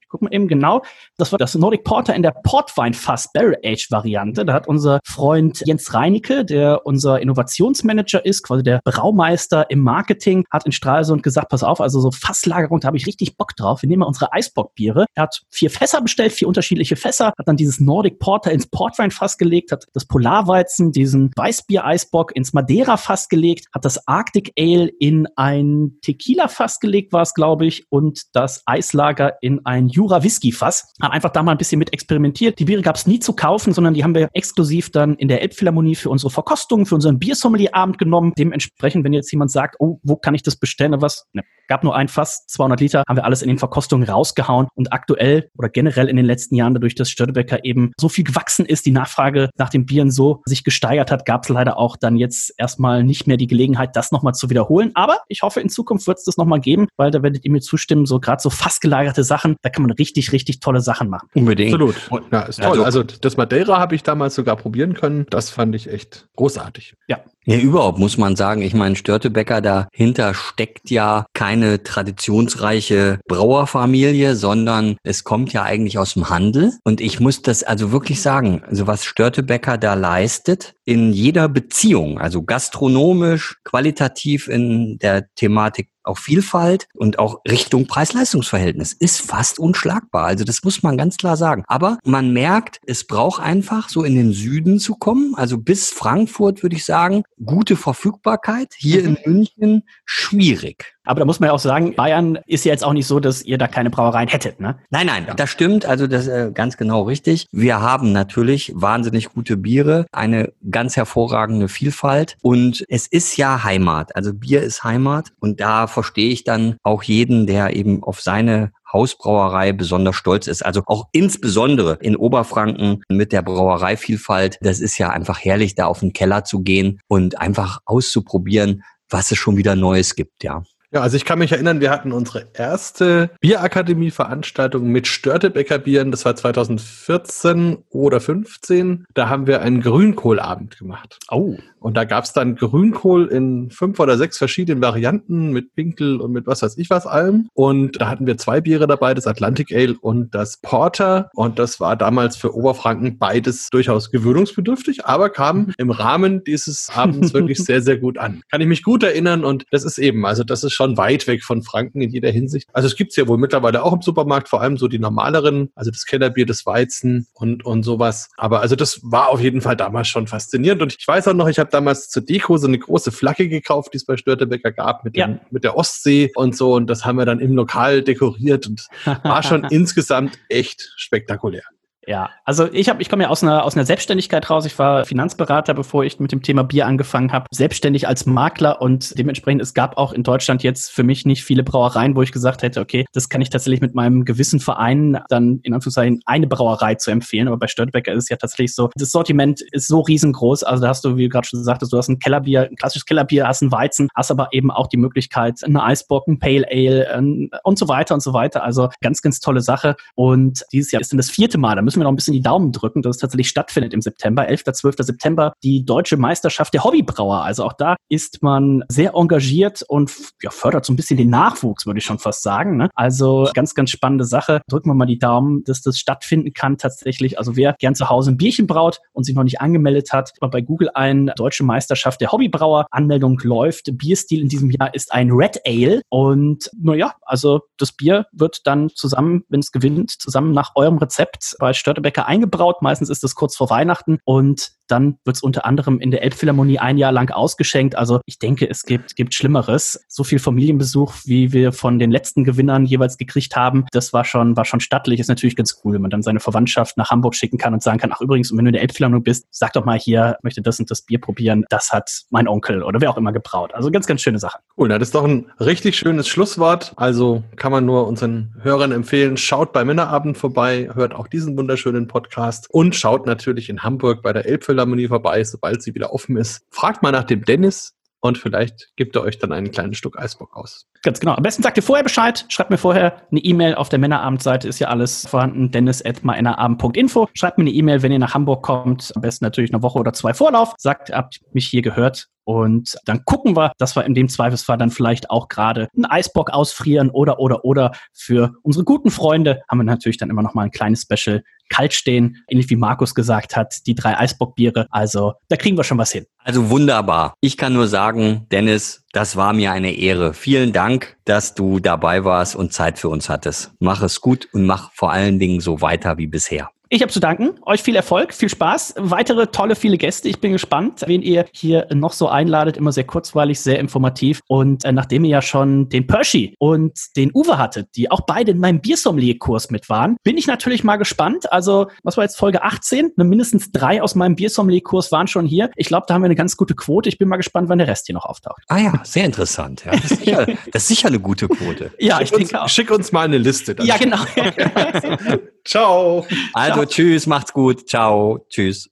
[0.02, 0.82] ich gucke mal eben genau.
[1.18, 4.46] Das war das Nordic Porter in der Portwein-Fass Barrel Age Variante.
[4.46, 10.46] Da hat unser Freund Jens Reinicke, der unser Innovationsmanager ist, quasi der Braumeister im Marketing,
[10.52, 13.82] hat in Stralsund gesagt, pass auf, also so Fasslagerung, da habe ich richtig Bock drauf.
[13.82, 15.06] Wir nehmen mal unsere Eisbockbiere.
[15.16, 19.38] Er hat vier Fässer bestellt, vier unterschiedliche Fässer, hat dann dieses Nordic Porter ins Portwein-Fass
[19.38, 25.98] gelegt, hat das Polarweizen, diesen Weißbier-Eisbock ins Madeira-Fass gelegt, hat das Arctic Ale in ein
[26.02, 30.94] Tequila-Fass gelegt, war es, glaube ich, und das Eislager in ein Jura Whisky Fass.
[31.02, 32.60] Haben einfach da mal ein bisschen mit experimentiert.
[32.60, 35.42] Die Biere gab es nie zu kaufen, sondern die haben wir exklusiv dann in der
[35.42, 38.34] Elbphilharmonie für unsere Verkostung, für unseren Biersommelier-Abend genommen.
[38.38, 41.02] Dementsprechend, wenn jetzt jemand sagt, oh, wo kann ich das bestellen?
[41.02, 41.28] Was?
[41.34, 44.68] Ne, gab nur ein Fass, 200 Liter, haben wir alles in den Verkostungen rausgehauen.
[44.76, 48.66] Und aktuell oder generell in den letzten Jahren, dadurch, dass Störtebecker eben so viel gewachsen
[48.66, 52.16] ist, die Nachfrage nach den Bieren so sich gesteigert hat, gab es leider auch dann
[52.16, 54.92] jetzt erstmal nicht mehr die Gelegenheit, das nochmal zu wiederholen.
[54.94, 57.62] Aber ich hoffe, in Zukunft wird es das nochmal geben, weil da werdet ihr mir
[57.62, 59.56] zustimmen, so gerade so fassgelagerte gelagerte Sachen.
[59.62, 61.28] Da kann man richtig, richtig tolle Sachen machen.
[61.34, 61.74] Unbedingt.
[61.74, 61.96] Absolut.
[62.32, 62.68] Ja, ist toll.
[62.84, 65.26] Also- Also das Madeira habe ich damals sogar probieren können.
[65.30, 66.94] Das fand ich echt großartig.
[67.08, 67.20] Ja.
[67.48, 68.62] Ja, überhaupt muss man sagen.
[68.64, 76.14] Ich meine, Störtebecker dahinter steckt ja keine traditionsreiche Brauerfamilie, sondern es kommt ja eigentlich aus
[76.14, 76.72] dem Handel.
[76.84, 82.18] Und ich muss das also wirklich sagen, also was Störtebecker da leistet, in jeder Beziehung,
[82.20, 90.26] also gastronomisch, qualitativ in der Thematik auch Vielfalt und auch Richtung Preis-Leistungs-Verhältnis ist fast unschlagbar.
[90.26, 91.64] Also das muss man ganz klar sagen.
[91.68, 95.34] Aber man merkt, es braucht einfach so in den Süden zu kommen.
[95.36, 98.74] Also bis Frankfurt würde ich sagen, gute Verfügbarkeit.
[98.78, 100.96] Hier in München schwierig.
[101.06, 103.44] Aber da muss man ja auch sagen, Bayern ist ja jetzt auch nicht so, dass
[103.44, 104.80] ihr da keine Brauereien hättet, ne?
[104.90, 105.86] Nein, nein, das stimmt.
[105.86, 107.46] Also das äh, ganz genau richtig.
[107.52, 114.16] Wir haben natürlich wahnsinnig gute Biere, eine ganz hervorragende Vielfalt und es ist ja Heimat.
[114.16, 118.72] Also Bier ist Heimat und da verstehe ich dann auch jeden, der eben auf seine
[118.92, 120.64] Hausbrauerei besonders stolz ist.
[120.64, 124.58] Also auch insbesondere in Oberfranken mit der Brauereivielfalt.
[124.62, 129.32] Das ist ja einfach herrlich, da auf den Keller zu gehen und einfach auszuprobieren, was
[129.32, 130.64] es schon wieder Neues gibt, ja.
[130.92, 136.12] Ja, also ich kann mich erinnern, wir hatten unsere erste Bierakademie-Veranstaltung mit Störtebecker Bieren.
[136.12, 139.06] Das war 2014 oder 15.
[139.14, 141.20] Da haben wir einen Grünkohlabend gemacht.
[141.30, 141.58] Oh.
[141.80, 146.32] Und da gab es dann Grünkohl in fünf oder sechs verschiedenen Varianten mit Pinkel und
[146.32, 147.48] mit was weiß ich was allem.
[147.54, 151.30] Und da hatten wir zwei Biere dabei, das Atlantic Ale und das Porter.
[151.36, 157.34] Und das war damals für Oberfranken beides durchaus gewöhnungsbedürftig, aber kam im Rahmen dieses Abends
[157.34, 158.42] wirklich sehr, sehr gut an.
[158.50, 161.44] Kann ich mich gut erinnern und das ist eben, also das ist schon weit weg
[161.44, 162.68] von Franken in jeder Hinsicht.
[162.74, 165.92] Also es gibt's ja wohl mittlerweile auch im Supermarkt, vor allem so die normaleren, also
[165.92, 168.30] das Kellerbier, das Weizen und, und sowas.
[168.38, 170.82] Aber also das war auf jeden Fall damals schon faszinierend.
[170.82, 173.94] Und ich weiß auch noch, ich habe damals zur Deko so eine große Flagge gekauft,
[173.94, 175.40] die es bei Störtebecker gab, mit, dem, Ja.
[175.52, 176.74] mit der Ostsee und so.
[176.74, 178.88] Und das haben wir dann im Lokal dekoriert und
[179.24, 181.64] war schon insgesamt echt spektakulär.
[182.08, 184.66] Ja, also ich habe, ich komme ja aus einer aus einer Selbstständigkeit raus.
[184.66, 189.18] Ich war Finanzberater, bevor ich mit dem Thema Bier angefangen habe, selbstständig als Makler und
[189.18, 192.62] dementsprechend es gab auch in Deutschland jetzt für mich nicht viele Brauereien, wo ich gesagt
[192.62, 196.96] hätte, okay, das kann ich tatsächlich mit meinem gewissen Verein dann in Anführungszeichen eine Brauerei
[196.96, 197.48] zu empfehlen.
[197.48, 200.64] Aber bei Störtebecker ist es ja tatsächlich so, das Sortiment ist so riesengroß.
[200.64, 203.48] Also da hast du, wie gerade schon sagtest, du hast ein Kellerbier, ein klassisches Kellerbier,
[203.48, 207.80] hast ein Weizen, hast aber eben auch die Möglichkeit, eine Eisbock, ein Pale Ale und
[207.80, 208.64] so weiter und so weiter.
[208.64, 209.96] Also ganz, ganz tolle Sache.
[210.14, 211.76] Und dieses Jahr ist dann das vierte Mal.
[211.76, 214.48] Da müssen wir noch ein bisschen die Daumen drücken, dass es tatsächlich stattfindet im September,
[214.48, 214.64] 11.
[214.64, 214.96] 12.
[215.00, 217.44] September, die deutsche Meisterschaft der Hobbybrauer.
[217.44, 221.86] Also auch da ist man sehr engagiert und ja, fördert so ein bisschen den Nachwuchs,
[221.86, 222.78] würde ich schon fast sagen.
[222.78, 222.90] Ne?
[222.96, 224.62] Also ganz, ganz spannende Sache.
[224.68, 227.38] Drücken wir mal die Daumen, dass das stattfinden kann tatsächlich.
[227.40, 230.48] Also wer gern zu Hause ein Bierchen braut und sich noch nicht angemeldet hat, mal
[230.48, 232.88] bei Google ein Deutsche Meisterschaft der Hobbybrauer.
[232.92, 233.98] Anmeldung läuft.
[233.98, 236.02] Bierstil in diesem Jahr ist ein Red Ale.
[236.10, 241.56] Und naja, also das Bier wird dann zusammen, wenn es gewinnt, zusammen nach eurem Rezept
[241.60, 242.82] bei Störtebecker eingebraut.
[242.82, 246.80] Meistens ist das kurz vor Weihnachten und dann wird es unter anderem in der Elbphilharmonie
[246.80, 247.98] ein Jahr lang ausgeschenkt.
[247.98, 250.04] Also ich denke, es gibt, gibt Schlimmeres.
[250.08, 254.56] So viel Familienbesuch, wie wir von den letzten Gewinnern jeweils gekriegt haben, das war schon,
[254.56, 255.20] war schon stattlich.
[255.20, 257.98] Ist natürlich ganz cool, wenn man dann seine Verwandtschaft nach Hamburg schicken kann und sagen
[257.98, 260.80] kann, ach übrigens, wenn du in der Elbphilharmonie bist, sag doch mal hier, möchte das
[260.80, 261.66] und das Bier probieren.
[261.70, 263.74] Das hat mein Onkel oder wer auch immer gebraut.
[263.74, 264.60] Also ganz, ganz schöne Sache.
[264.78, 266.94] Cool, das ist doch ein richtig schönes Schlusswort.
[266.96, 272.08] Also kann man nur unseren Hörern empfehlen, schaut bei Männerabend vorbei, hört auch diesen wunderschönen
[272.08, 274.75] Podcast und schaut natürlich in Hamburg bei der Elbphilharmonie
[275.08, 276.66] vorbei, sobald sie wieder offen ist.
[276.70, 277.96] Fragt mal nach dem Dennis
[278.26, 280.88] und vielleicht gibt er euch dann einen kleinen Stück Eisbock aus.
[281.04, 281.36] Ganz genau.
[281.36, 282.46] Am besten sagt ihr vorher Bescheid.
[282.50, 284.68] Schreibt mir vorher eine E-Mail auf der Männerabendseite.
[284.68, 285.70] Ist ja alles vorhanden.
[285.70, 287.30] dennis.männerabend.info.
[287.36, 289.12] Schreibt mir eine E-Mail, wenn ihr nach Hamburg kommt.
[289.16, 290.74] Am besten natürlich eine Woche oder zwei Vorlauf.
[290.78, 292.28] Sagt, habt mich hier gehört.
[292.46, 296.52] Und dann gucken wir, dass wir in dem Zweifelsfall dann vielleicht auch gerade einen Eisbock
[296.52, 297.92] ausfrieren oder, oder, oder.
[298.14, 301.94] Für unsere guten Freunde haben wir natürlich dann immer noch mal ein kleines Special kalt
[301.94, 302.44] stehen.
[302.48, 304.88] Ähnlich wie Markus gesagt hat, die drei Eisbockbiere.
[304.92, 306.26] Also da kriegen wir schon was hin.
[306.44, 307.34] Also wunderbar.
[307.42, 310.34] Ich kann nur sagen, Dennis, das war mir eine Ehre.
[310.34, 313.72] Vielen Dank, dass du dabei warst und Zeit für uns hattest.
[313.80, 316.70] Mach es gut und mach vor allen Dingen so weiter wie bisher.
[316.96, 317.60] Ich habe zu danken.
[317.66, 318.94] Euch viel Erfolg, viel Spaß.
[318.98, 320.30] Weitere tolle, viele Gäste.
[320.30, 322.78] Ich bin gespannt, wen ihr hier noch so einladet.
[322.78, 324.40] Immer sehr kurzweilig, sehr informativ.
[324.48, 328.52] Und äh, nachdem ihr ja schon den Pershi und den Uwe hattet, die auch beide
[328.52, 331.52] in meinem Biersommelier-Kurs mit waren, bin ich natürlich mal gespannt.
[331.52, 333.12] Also, was war jetzt Folge 18?
[333.18, 335.72] Ne, mindestens drei aus meinem Biersommelier-Kurs waren schon hier.
[335.76, 337.10] Ich glaube, da haben wir eine ganz gute Quote.
[337.10, 338.64] Ich bin mal gespannt, wann der Rest hier noch auftaucht.
[338.70, 339.84] Ah ja, sehr interessant.
[339.84, 341.92] Ja, das, ist sicher, das ist sicher eine gute Quote.
[342.00, 342.64] Ja, ich schick, denke auch.
[342.64, 343.76] uns, schick uns mal eine Liste.
[343.76, 343.86] dann.
[343.86, 344.20] Ja, genau.
[345.66, 346.26] Ciao.
[346.54, 347.90] Also tschüss, macht's gut.
[347.90, 348.46] Ciao.
[348.50, 348.90] Tschüss.